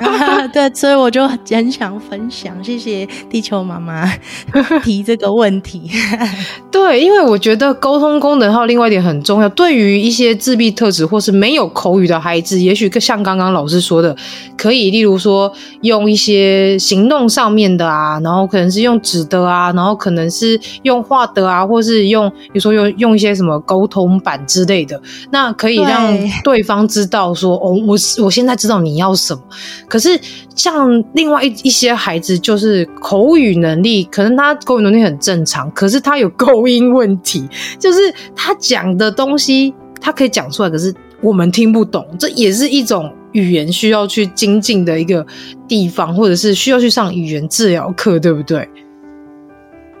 [0.00, 4.06] 啊， 对，所以我就很想分享，谢谢地球妈妈
[4.84, 5.90] 提这个问题。
[6.70, 14.14] 对，因为我觉得沟通功能还有另外一点很重要，对于一些自闭特质或是没有口语的孩子，也许像刚刚老师说的，
[14.58, 27.84] 可以例如说用一些行动上面的啊，然后可能是用纸的啊，然后可能是用画的啊，或是用比如说用用一些什么沟通板之类的，那可以让对方知道说哦。
[27.86, 29.40] 我我现在知道你要什么。
[29.88, 30.20] 可是
[30.54, 37.98] 像另外一一些孩子，就是口语能力，可能他口语能力很正常，可是他有 构音问题，就是
[38.34, 45.24] 他讲的东西他可以讲出来，可是我们听不懂，这也是一种语言需要去精进的一个
[45.68, 48.68] 地方，或者是需要去上语言治疗课，对不对？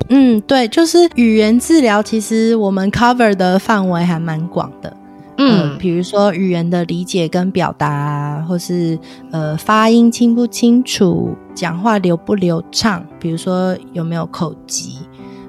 [0.08, 4.96] 嗯，对，就是语言治疗，其实我们 cover 的范围还蛮广的。
[5.38, 8.98] 嗯、呃，比如说语言的理解跟表达，或是
[9.30, 14.98] 呃发音清不清楚，讲话流不流畅，比如说有没有口疾，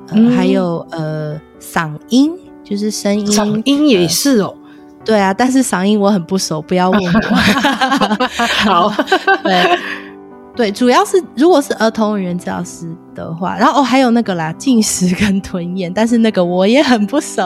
[0.10, 2.32] 呃嗯、还有呃嗓音，
[2.64, 4.58] 就是声音，嗓音也是哦、呃。
[5.06, 7.36] 对啊，但是嗓音我很不熟，不要问我。
[8.66, 8.94] 好，
[9.42, 9.80] 对。
[10.58, 17.46] 对，主要是如果是儿童语言治疗师的话，然后哦还有那个啦，进食跟吞咽，但是那个我也很不熟，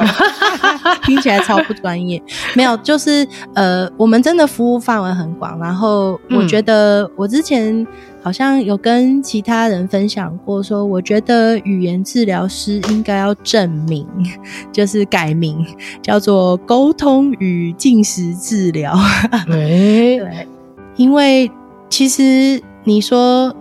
[1.03, 2.23] 听起来超不专业。
[2.55, 5.59] 没有，就是呃，我们真的服务范围很广。
[5.59, 7.85] 然后我觉得我之前
[8.23, 14.07] 好像有跟其他人分享过，说我觉得语言治疗师应该要证明，
[14.71, 15.65] 就是改名
[16.01, 18.97] 叫做沟通与进食治疗。
[19.47, 20.47] 对，
[20.95, 21.51] 因为
[21.89, 22.63] 其实。
[22.83, 23.55] 你说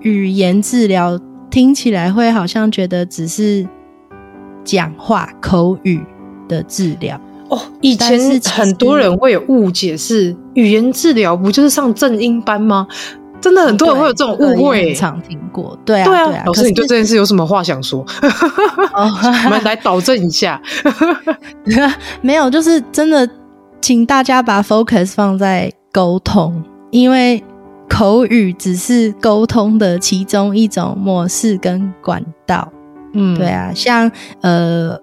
[0.00, 1.18] 语言治疗
[1.50, 3.66] 听起来会好像觉得只是
[4.64, 6.04] 讲话口语
[6.46, 7.18] 的治疗
[7.48, 7.58] 哦。
[7.80, 12.86] 以前很多人会有误解，是语言治疗不就是上正音班吗？
[13.40, 15.78] 真的很多人会有这种误会，常听过。
[15.84, 16.42] 对啊，对啊。
[16.46, 18.04] 老师，你对这件事有什么话想说？
[18.92, 20.60] 我们来导正一下。
[22.20, 23.28] 没有，就是真的，
[23.80, 27.42] 请大家把 focus 放在沟通，因为。
[27.88, 32.70] 口语只是沟通的其中一种模式跟管道，
[33.14, 34.10] 嗯，对啊，像
[34.42, 34.98] 呃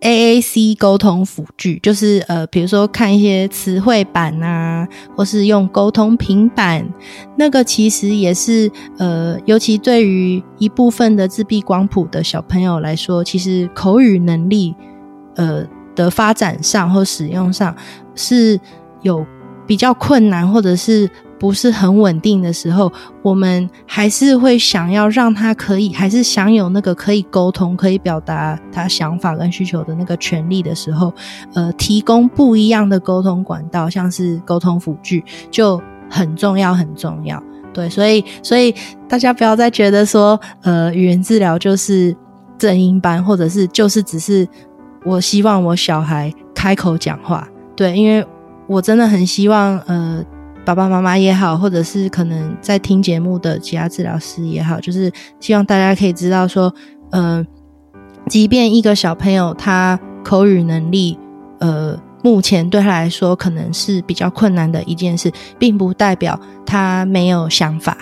[0.00, 6.88] AAC 沟通辅具，就是呃，比如说看一些词汇板啊，或是用沟通平板，
[7.36, 14.74] 那个其实也是呃，尤其对于一部分的自闭光谱的小朋友来说，其实口语能力
[15.34, 17.74] 呃的发展上或使用上
[18.14, 18.58] 是
[19.02, 19.26] 有
[19.66, 21.10] 比较困难，或者是。
[21.40, 31.10] 不是很稳定的时候，我们还是会想要让他可以，还是享有那个可以沟通、可以表达他想法跟需求的那个权利的时候，
[31.54, 35.80] 呃，提供不一样的沟通管道，像是沟通辅具，就
[36.10, 37.42] 很重要，很重要。
[37.72, 38.74] 对，所以，所以
[39.08, 42.14] 大家不要再觉得说，呃，语言治疗就是
[42.58, 44.46] 正音班，或者是就是只是
[45.06, 47.48] 我希望我小孩开口讲话。
[47.74, 48.22] 对，因为
[48.66, 50.22] 我真的很希望，呃。
[50.70, 55.10] 爸爸妈妈也好，或者是可能在听节目的其他治疗师也好，就是
[55.40, 56.72] 希望大家可以知道说，
[57.10, 57.44] 呃，
[58.28, 61.18] 即便一个小朋友他口语能力，
[61.58, 67.98] 呃，目前对他来说可能是比较困难的一件事，并不代表他没有想法，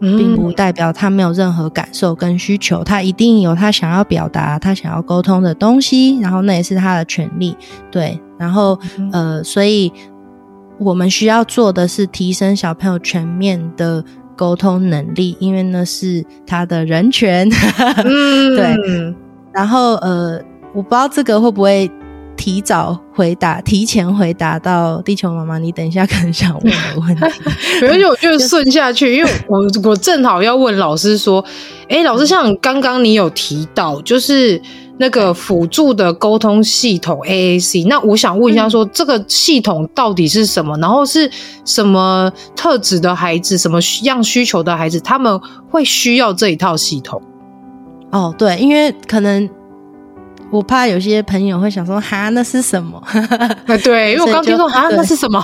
[0.00, 7.54] 并不代表他没有任何感受跟需求，他一定有他想要表达、他想要沟通的东西，然后那也是他的权利，
[7.90, 8.78] 对，然后
[9.12, 9.92] 呃，所以。
[10.80, 14.02] 我们需要做的是提升小朋友全面的
[14.34, 17.46] 沟通能力，因为那是他的人权。
[18.02, 18.74] 嗯、对，
[19.52, 20.40] 然后呃，
[20.72, 21.90] 我不知道这个会不会
[22.34, 27.22] 提早回答、提前回答到地球妈妈，你等一下可能想问的问题。
[27.86, 31.44] 而且我就顺下去，因为我我正好要问老师说，
[31.90, 34.60] 哎，老师，像刚刚你有提到，就是。
[35.00, 40.76] 那个辅助的沟通系统 AAC，那我想问一下说，说、嗯、这个系统到底是什么？
[40.76, 41.30] 然后是
[41.64, 45.40] 什么特质的孩子，什么样需求的孩子，他们
[45.70, 47.22] 会需要这一套系统？
[48.12, 49.48] 哦，对，因为可能
[50.50, 53.02] 我怕有些朋友会想说，哈，那是什么？
[53.82, 55.42] 对， 因为我刚听说，哈，那是什么？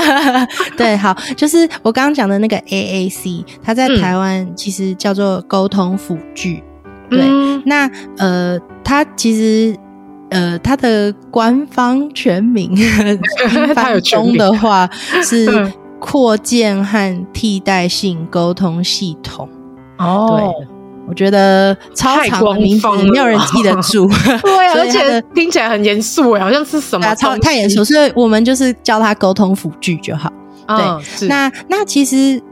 [0.76, 6.62] 对，好，就是我刚刚讲的那个 AAC，它在台湾其实叫做沟通辅具。
[7.10, 9.76] 对，嗯、那呃，它其实
[10.30, 12.74] 呃，它的官方全名，
[13.74, 14.88] 它有中的话
[15.22, 19.48] 是扩建和替代性沟通系统。
[19.98, 20.66] 哦，对，
[21.08, 24.08] 我觉得超长的名字，没有人记得 住。
[24.42, 27.14] 对、啊，而且听起来很严肃哎，好像是什么？
[27.14, 30.32] 超太严肃，所以我们就是叫他沟通辅具就好。
[30.68, 32.42] 哦、对，那那其实。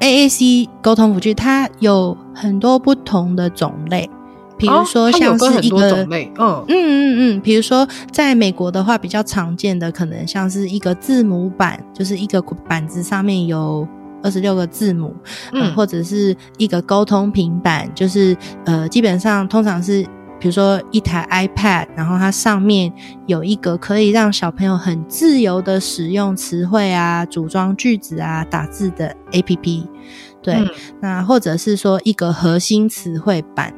[0.00, 4.08] AAC 沟通辅具，它有很多不同的种类，
[4.56, 6.64] 比如说像是一个，哦、种类，嗯。
[6.68, 13.86] 嗯嗯嗯，比如说在美国的话，比较常见的可能像是一个字母板，就是一个板子上面有
[14.22, 15.14] 二十六个字母，
[15.52, 18.34] 嗯、呃，或者是一个沟通平板，就是
[18.64, 20.02] 呃，基本上通常是
[20.38, 22.90] 比如说一台 iPad，然后它上面
[23.26, 29.84] 有一个可以让小朋友很自由的使用词汇啊、组装句子啊、打字的 APP。
[30.42, 30.68] 对，嗯、
[31.00, 33.74] 那或者是说一个核心词汇板，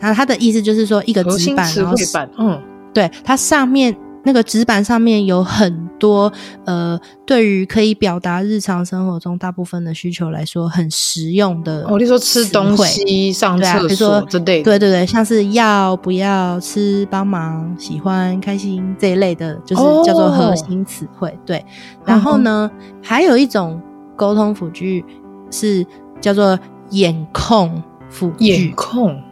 [0.00, 1.94] 那它的意思就是说一个纸板，然后
[2.38, 2.62] 嗯，
[2.92, 3.96] 对，它上面。
[4.26, 6.32] 那个纸板上面有很多
[6.64, 11.84] 呃，对于可以表达日常生活中大部分的需求来说很实用的。
[11.86, 21.28] 哦，你说吃东西、上厕所之类的，对对对，像是要不要吃、帮忙、喜欢、开心这一类的，就是叫做核心词汇。
[21.28, 21.62] 哦、对，
[22.06, 23.78] 然后呢，嗯、还有一种
[24.16, 25.04] 沟通辅具
[25.50, 25.84] 是
[26.20, 26.58] 叫做
[26.90, 29.22] 眼控辅具，眼控，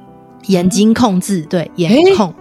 [0.46, 2.28] 眼睛控制，对，眼控。
[2.28, 2.34] 欸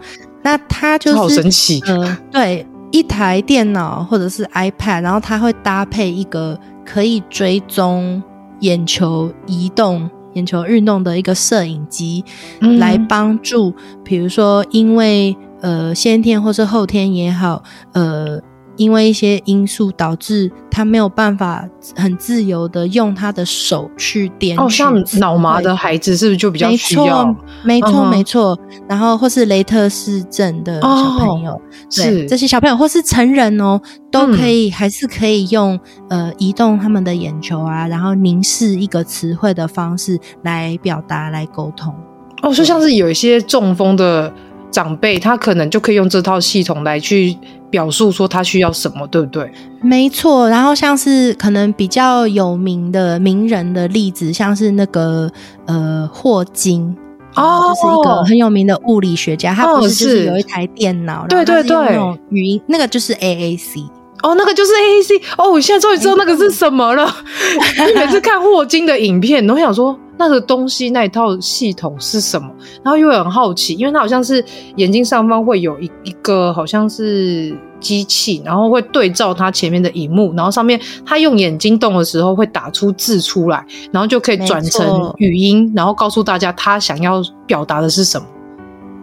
[0.44, 8.22] 那它就是好神奇，呃，对，一台电脑或者是 iPad，然后它会搭配一个可以追踪
[8.62, 12.26] 眼球移动、眼球运动的一个摄影机，
[12.60, 13.72] 嗯、来帮助，
[14.04, 17.62] 比如说因为呃先天或是后天也好，
[17.94, 18.42] 呃。
[18.82, 21.64] 因为一些因素导致他没有办法
[21.96, 24.64] 很自由的用他的手去点取。
[24.64, 27.24] 哦，像脑麻的孩子是不是就比较需要？
[27.64, 28.60] 没错，没错，没错。
[28.90, 31.62] 然后或是雷特氏症的小朋友，哦、
[31.96, 33.80] 对是这些小朋友或是成人哦，
[34.12, 35.80] 都可以、嗯、还是可以用
[36.10, 41.94] 呃移动他们的眼球啊，然后凝视一个词汇的方式来表达、来沟通。
[42.42, 44.34] 哦，就像是有一些中风的
[44.72, 47.38] 长辈，他可能就可以用这套系统来去。
[47.72, 49.52] 表述说他需要什么，对不对？
[49.82, 50.48] 没错。
[50.50, 55.32] 然后像是可能比较有名的名人的例子，像是那个
[55.66, 56.96] 呃霍金
[57.36, 59.54] 哦，就是一个很有名的物理学家。
[59.54, 63.88] 他不是就是有一台电脑，对对对，那种语音那个就是 AAC
[64.24, 65.52] 哦，那个就是 AAC 哦。
[65.52, 67.14] 我现在终于知道那个是什么了。
[67.88, 69.98] 你每次看霍金的影片，都会想说。
[70.18, 72.48] 那个东西那一套系统是什么？
[72.84, 74.46] 然后又很好奇，因为它好像是
[74.76, 88.28] 眼睛上方会有一一个好像是机器，然后会对照它前面的荧幕，然后上面它用眼睛动的时候会打出字出来，然后就可以转成语音，然后告诉大家他想要表达的是什么。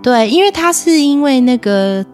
[0.00, 2.06] 对，因为它是因为那个。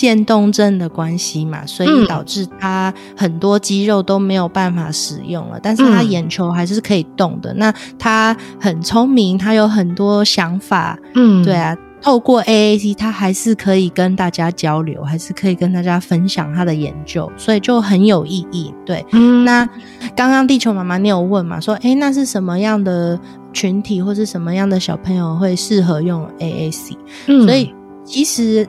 [0.00, 7.52] 渐冻症的关系嘛，所以导致他很多肌肉都没有办法使用了，嗯、但是他眼球还是可以动的。
[7.52, 18.72] 嗯、那他很聪明，他有很多想法，嗯，对啊，透过 AAC，他还是可以跟大家交流，还是可以跟大家分享他的研究，所以就很有意义。
[18.86, 19.68] 对，嗯，那
[20.16, 23.20] 刚刚地球妈妈你有问嘛，说，诶，那是什么样的
[23.52, 26.96] 群体或是什么样的小朋友会适合用 AAC？
[27.26, 28.66] 嗯，所以其实。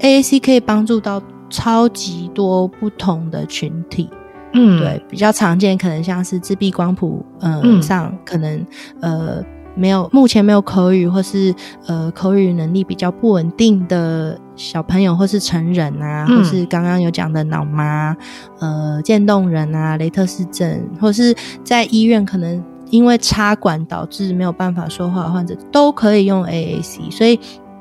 [0.00, 4.08] AAC 可以帮助到超级多不同的群体，
[4.52, 8.66] 嗯，对，比较常见可能像是自闭光谱，呃、嗯，上可能
[9.00, 9.42] 呃
[9.74, 11.54] 没有目前没有口语或是
[11.86, 18.16] 呃口语能力比较不稳定的小朋友或是成人啊，嗯、或是刚刚有讲的脑麻，
[18.60, 21.34] 呃，渐冻人啊，雷特氏症，或是
[21.64, 27.40] 在医院可能因为插管导致没有办法说话的患者，都可以用 AAC，所以。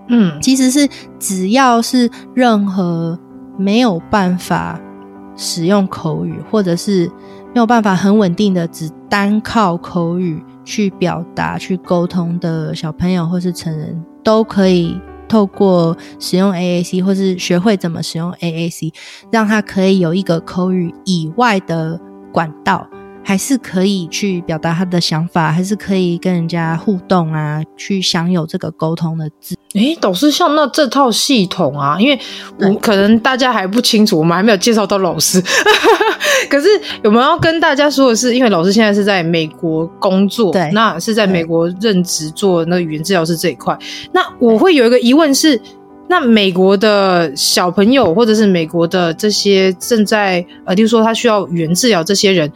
[0.09, 0.87] 嗯，其实是
[1.19, 3.17] 只要是任何
[3.57, 4.79] 没有办法
[5.35, 7.07] 使用口语，或者是
[7.53, 18.93] 没有办法很稳定的只单靠口语去表达、去沟通的小朋友或是成人，都可以透过使用 AAC 或是学会怎么使用 AAC，
[19.31, 21.99] 让他可以有一个口语以外的
[22.31, 22.87] 管道。
[23.27, 29.53] 还是可以去表达他的想法，还是可以跟人家互动啊，去享有这个沟通的自。
[29.73, 32.17] 诶，导师，像那这套系统啊，因为
[32.57, 35.43] 我可能大家还不清楚，我们还没有介绍到老师。
[36.49, 36.69] 可是
[37.03, 43.77] 我们要跟大家说的是，因为老师现在是在美国工作，对，那是在美国任职做那个语言治疗师这一块。
[44.13, 45.59] 那我会有一个疑问是，
[46.07, 52.49] 那美国的小朋友，或者是美国的这些正在呃，例如说他需要语言治疗这些人。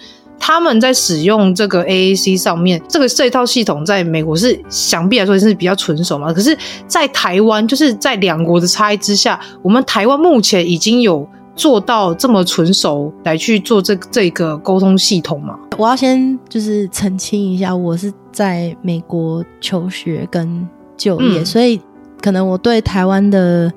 [0.44, 6.34] 他们在使用这个 AAC 上面，这个这一套系统在美国是想必来说是比较纯熟嘛。
[6.34, 11.26] 可是，在台湾，就是在两国的差异之下，我们台湾目前已经有
[11.56, 15.56] 做到这么纯熟来去做这这个沟通系统吗？
[15.78, 20.68] 我要先就是澄清一下，我是在美国求学跟
[20.98, 21.80] 就业，嗯、所以
[22.20, 23.72] 可能我对台湾的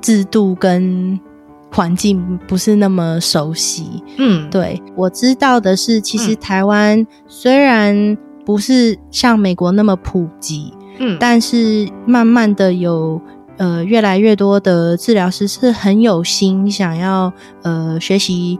[0.00, 1.18] 制度跟。
[1.72, 13.20] 环境不是那么熟悉，嗯，对，我知道的是，其实台湾虽然不是像美国那么普及，嗯，但是慢慢的有
[13.56, 18.58] 呃越来越多的治疗师是很有心想要呃学习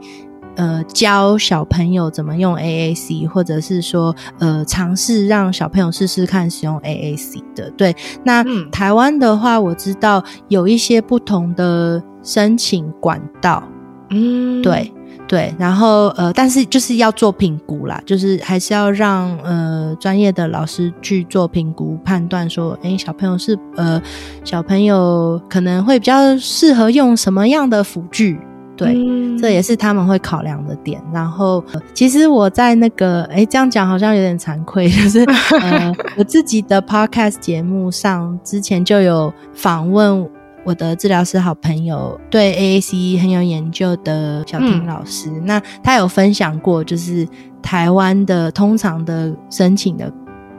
[0.56, 7.70] 呃教小朋友怎么用 AAC，或者是说呃尝试让小朋友试试看使用 AAC 的。
[7.72, 7.94] 对，
[8.24, 13.62] 那、嗯、台湾的话，我知道有一些不同的申请管道。
[14.10, 14.92] 嗯，对。
[15.28, 24.02] 对，然后呃，但是就是要做评估啦，就是还是要让呃专业的老师去做评估判断，说，诶，小朋友是呃
[24.44, 28.38] 小朋友可能会比较适合用什么样的辅具，
[28.76, 31.00] 对，嗯、这也是他们会考量的点。
[31.14, 35.20] 然后，呃、其实我在那个，诶，这样讲好像有点惭愧， 就是
[35.62, 40.28] 呃我自己的 podcast 节目上之前就有访问。
[40.64, 47.26] 我的治疗师好朋友对 AAC 很有研究的小婷老师，嗯、那他有分享过，就是
[47.60, 50.12] 台湾的通常的申请的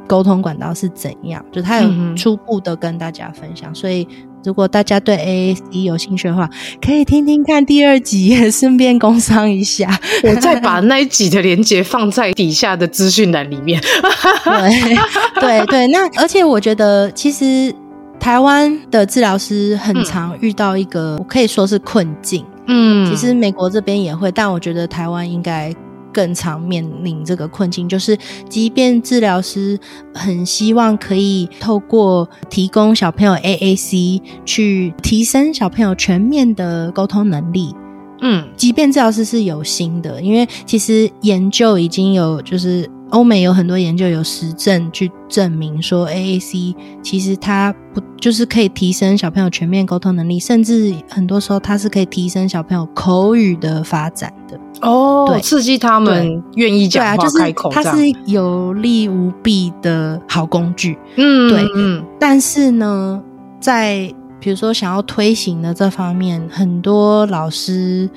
[0.06, 3.72] 沟通管道是怎样，就他有初步的跟大家分享。
[3.72, 4.06] 嗯、所以
[4.44, 6.50] 如果大家对 AAC 有兴趣的话，
[6.86, 9.98] 可以听听看第二集，顺便工商一下。
[10.24, 13.82] 我再把那一集的连接放在底下的资讯栏里面。
[14.44, 14.96] 对
[15.40, 17.74] 对对，那而且我觉得其实。
[18.24, 22.46] 台湾的治疗师很常遇到一个，我可以说是困境。
[22.68, 25.76] 嗯，其实美国这边也会，但我觉得台湾应该
[26.14, 28.18] 更常面临这个困境，就是
[28.48, 29.78] 即便治疗师
[30.14, 37.76] 很希望可以透过提供小朋友 AAC 去提升小朋友全面的沟通能力。
[38.22, 42.90] 嗯，即便治疗师是有心的，因为其实研究已经有就是。
[43.14, 60.98] 欧美有很多研究有实证去证明说，AAC 其实它不就是可以提升小朋友全面沟通能力，甚至很多时候它是可以提升小朋友口语的发展的哦，对，刺激他们愿意讲话、开口，它是有利无弊的好工具。
[61.16, 62.04] 嗯，对，嗯。
[62.20, 63.22] 但是呢，
[63.60, 68.10] 在比如说想要推行的这方面，很多老师。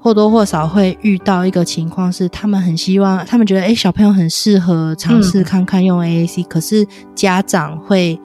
[0.00, 8.18] 或多或少会遇到一个情况是，他们很希望，他们觉得，诶，小朋友很适合尝试看看用 AAC，嗯，可是家长会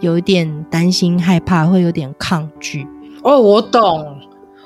[0.00, 2.86] 有一点担心、害怕，会有点抗拒。
[3.22, 4.16] 哦，我懂。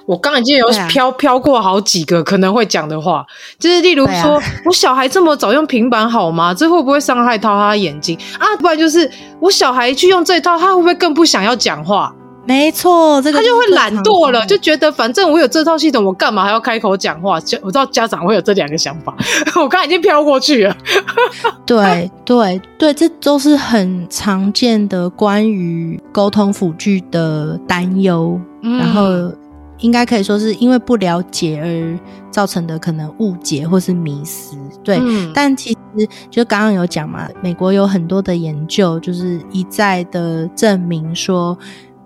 [0.06, 3.24] 我刚才已经有飘飘过好几个可能会讲的话，
[3.58, 6.52] 就是例如说，我小孩这么早用平板好吗？
[6.52, 8.44] 这会不会伤害到他眼睛啊？
[8.60, 12.14] 不然就是我小孩去用这一套，他会不会更不想要讲话？
[12.46, 17.40] 没错，这个他就会懒惰了，就觉得反正我有这套系统，我干嘛还要开口讲话？
[17.62, 19.16] 我知道家长会有这两个想法，
[19.56, 20.76] 我刚才已经飘过去了。
[21.64, 29.32] 对对对，这都是很常见的关于沟通辅具的担忧，嗯、然后
[29.78, 31.98] 应该可以说是因为不了解而
[32.30, 34.54] 造成的可能误解或是迷失。
[34.82, 41.56] 对，嗯、但其实就刚刚有讲嘛，美国有很多的研究，就是一再的证明说。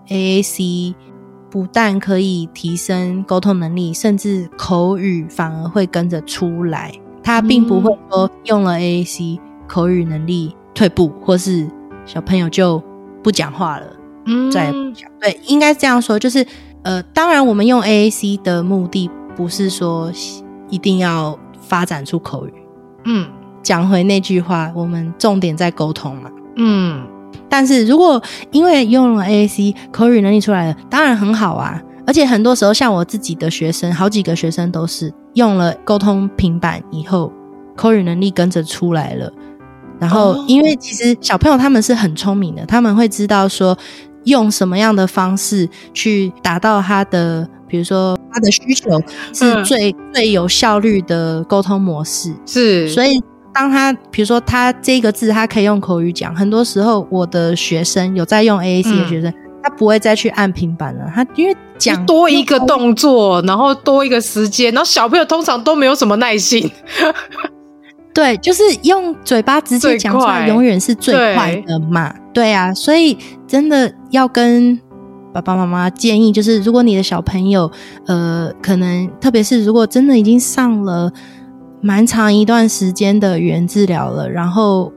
[0.09, 0.95] AAC
[1.51, 6.93] 不但可以提升沟通能力，甚至口语反而会跟着出来。
[7.23, 11.69] 它并不会说用了 AAC 口语能力退步，或是
[12.07, 12.83] 小朋友就
[13.23, 13.87] 不讲话了，
[14.27, 15.11] 嗯，再也不讲。
[15.21, 16.47] 对，应该这样说，就是
[16.83, 20.11] 呃，当然我们用 AAC 的目的不是说
[20.71, 22.53] 一定要发展出口语。
[23.05, 23.29] 嗯，
[23.63, 26.31] 讲回那句话，我们重点在沟通嘛。
[26.57, 27.07] 嗯。
[27.49, 31.83] 但是如果因为用了 AAC 口语能力出来了，当然很好啊。
[32.07, 37.31] 而且很多时候，像我自己的学生，好几个学生都是用了沟通平板以后，
[37.77, 39.31] 口语能力跟着出来了。
[40.01, 43.77] 然后，因为其实小朋友他们是很聪明的，他们会知道说
[44.25, 48.99] 用什么样的方式去达到他的，比如说他的需求
[49.35, 52.35] 是最、嗯、最有效率的沟通模式。
[52.47, 53.23] 是，所以。
[53.55, 66.71] 当他比如说他这个字他可以用口语讲，很多时候我的学生有在用 AAC 的学生，嗯、他不会再去按平板了，他因为讲多一个动作，然后多一个时间，然后小朋友通常都没有什么耐心。
[68.15, 72.13] 对，就是用嘴巴直接讲出来，永远是最快的嘛。
[72.33, 74.79] 对，对啊，所以真的要跟
[75.33, 77.71] 爸爸妈妈建议，就是如果你的小朋友，
[78.07, 81.13] 呃，可能特别是如果真的已经上了。
[81.81, 84.93] 蛮长一段时间的语言治疗了，然后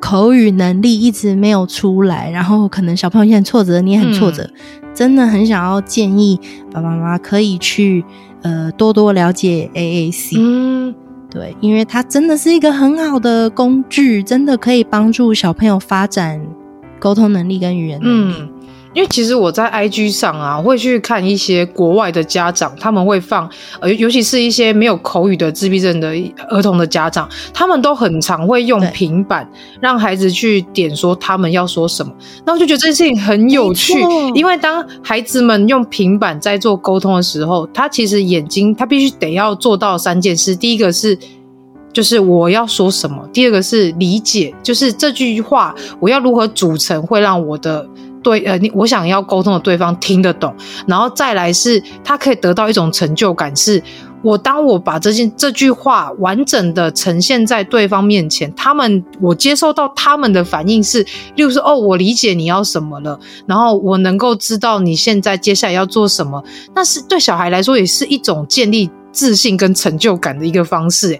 [0.00, 6.38] 口语能力一直没有出来，然后可能小朋友也很挫折，你也很挫折，嗯、真的很想要建议
[6.70, 8.04] 爸爸妈妈可以去
[8.42, 10.94] 呃多多了解 AAC，嗯，
[11.30, 16.40] 对，因为它真的是一个很好的工具，真的可以帮助小朋友发展
[16.98, 18.34] 沟通能力跟语言能力。
[18.38, 18.48] 嗯
[18.94, 26.14] 因为其实我在 IG 上啊，会去看一些国外的家长，他们会放，呃，尤其是一些没有口语的自闭症的
[26.48, 32.12] 儿童的家长，他们都很常会用平板让孩子去点说他们要说什么。
[32.46, 33.94] 那我就觉得这件事情很有趣，
[34.34, 41.18] 因为当孩子们用平板在做沟通的时候，他其实眼睛他必须得要做到三件事，第一个是
[41.92, 47.84] 就是我要说什么，第二个是理解，就是这句话我要如何组成会让我的。
[48.24, 50.52] 对，呃，你我想要沟通的对方听得懂，
[50.88, 53.80] 然后再来是他可以得到一种成就感，是
[54.22, 61.02] 我当我把这件这句话完整的呈现在对方面前，他们我接受到他们的反应是，
[61.36, 66.42] 例如说，哦，我理解你要什么了，然后我能够知道你现在接下来要做什么，
[66.74, 71.18] 那是对小孩来说也是一种建立自信跟成就感的一个方式。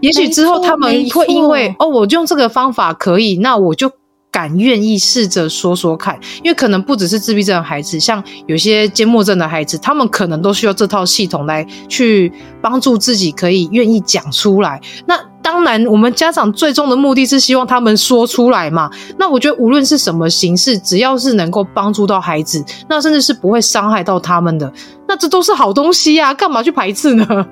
[0.00, 3.88] 也许之后他们会因为哦，我就用这个方法可以，那我就。
[4.30, 14.80] 敢愿意试着说说看，因为可能不只是自闭症的孩子，像有些缄默症的孩子，他们可能都需要这套系统来去帮助自己可以愿意讲出来。
[15.06, 18.90] 那当然，我们家长最终的目的是希望他们说出来嘛。
[19.18, 24.72] 那我觉得无论是什么形式，只要是能够帮助到孩子，那甚至是不会伤害到他们的，
[25.08, 27.46] 那这都是好东西呀，干嘛去排斥呢？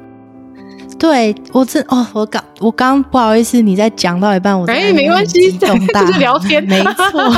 [0.99, 5.67] 对我真哦，我刚我刚不好意思，你在讲到一半，我哎、欸，没关系，就
[6.13, 7.33] 是聊天，没错。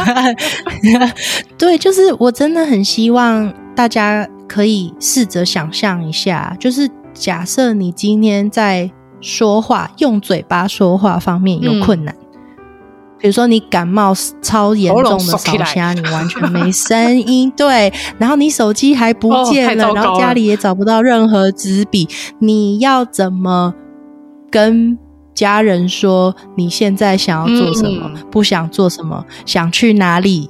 [1.59, 8.91] 对，就是我真的很希望大家可以试着想象一下，就是假设你今天在
[9.21, 12.15] 说话、用嘴巴说话方面有困难。
[12.15, 12.27] 嗯
[13.21, 19.95] 比如说你感冒超严重的烧声，你完全没声音，对，然后你手机还不见了， 哦、了。
[19.95, 22.09] 然后家里也找不到任何纸笔，
[22.39, 23.75] 你要怎么
[24.51, 24.99] 跟
[25.35, 30.49] 家人说你现在想要做什么，嗯、不想做什么，想去哪里，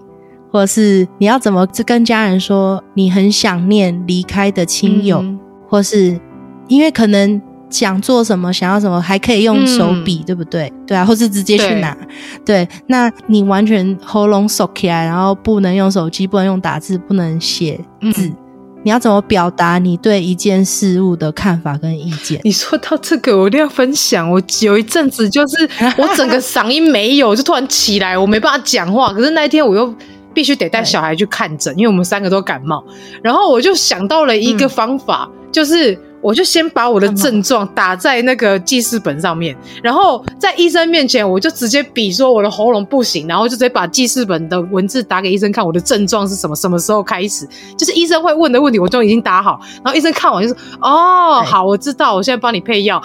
[0.52, 6.20] 或者是你要怎么跟家人说你很想念离开的亲友，嗯、或是
[6.68, 7.42] 因为可能。
[7.70, 10.72] 想做什么，想要什么，还可以用手笔，嗯、对不对？
[10.86, 11.96] 对啊，或是直接去拿。
[12.44, 17.78] 对，对，那你完全喉咙锁起来，然后不能用手机，不能用打字，不能写
[18.12, 18.36] 字，嗯、
[18.82, 22.40] 你要怎么表达你对一件事物的看法跟意见？
[22.42, 24.28] 你说到这个，我一定要分享。
[24.28, 29.12] 我有一阵子就是 我整个嗓音没有，就突然起来，我没办法讲话。
[29.12, 29.94] 可是那一天我又
[30.34, 32.84] 必须得带小孩去看诊，因为我们三个都感冒。
[33.22, 35.98] 然后我就想到了一个方法，嗯、就是。
[36.20, 47.48] 我就先把我的症状打在那个记事本上面，然后在医生面前，我就直接比说我的喉咙不行，然后就直接把记事本的文字打给医生看，我的症状是什么，什么时候开始，
[47.78, 49.58] 就是医生会问的问题，我都已经打好。
[49.82, 53.00] 然后医生看完就说：“哦，好，我知道，我现在帮你配药。”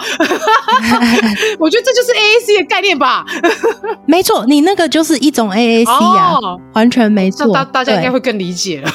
[1.58, 3.24] 我觉得这就是 AAC 的概念吧？
[4.06, 7.52] 没错，你那个就是一种 AAC 啊，哦、完全没错。
[7.52, 8.90] 大大家应该会更理解了。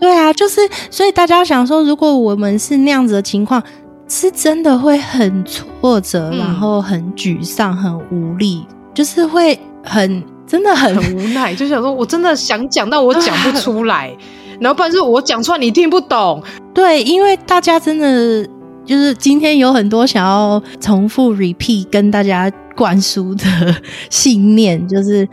[0.00, 3.62] 对啊，就是所以大家想说，如果我们是那样子的情况，
[4.08, 14.10] 是真的会很挫折，嗯、然后很沮丧、很无力，就是会很真的很，很无奈，就想说我真的想讲，但我讲不出来，
[14.58, 16.42] 然后不然是我讲出来你听不懂。
[16.72, 18.42] 对，因为大家真的
[18.84, 23.44] 就是今天有很多想要重复 repeat 跟大家灌输的
[24.08, 25.28] 信念，就是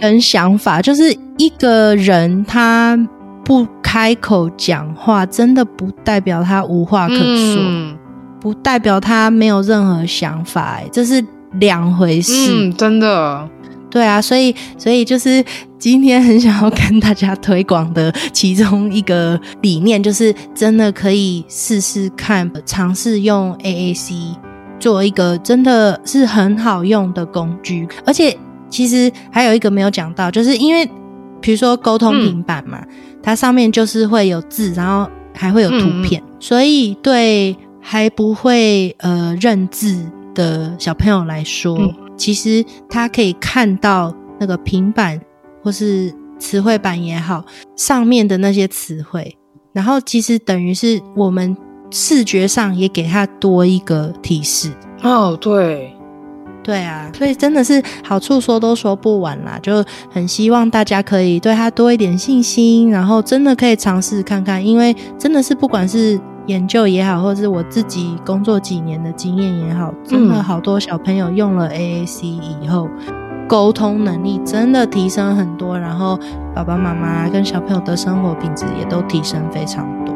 [0.00, 2.96] 跟想法，就是一个人他。
[3.48, 7.96] 不开口讲话，真的不代表他无话可说，嗯、
[8.38, 12.32] 不代表他没有任何想法，哎，这是两回事。
[12.50, 13.48] 嗯，真的，
[13.88, 15.42] 对啊，所以，所以就是
[15.78, 24.12] 今天很想要跟大家推广的其中一个理念，就是真的可以试试看，尝试用 AAC
[24.78, 27.88] 做一个真的是很好用的工具。
[28.04, 28.36] 而且，
[28.68, 30.86] 其实还有一个没有讲到，就是因为
[31.40, 32.78] 比如说沟通平板嘛。
[32.82, 32.88] 嗯
[33.28, 40.02] 它上面就是会有字，然后还会有图片，嗯、所以对还不会呃认字
[40.34, 45.20] 的小朋友来说，嗯、其实他可以看到那个平板
[45.62, 47.44] 或是词汇板也好，
[47.76, 49.36] 上面的那些词汇，
[49.74, 51.54] 然后其实等于是我们
[51.90, 54.72] 视觉上也给他多一个提示。
[55.02, 55.92] 哦，对。
[56.68, 72.86] 对啊，所以真的是好处说都说不完啦，就很希望大家可以对他多一点信心，然后真的可以尝试看看，因为真的是不管是研究也好，或是我自己工作几年的经验也好，真的好多小朋友用了 AAC 以后，
[73.48, 76.20] 沟通能力真的提升很多，然后
[76.54, 80.14] 爸爸妈妈跟小朋友的生活品质也都提升非常多。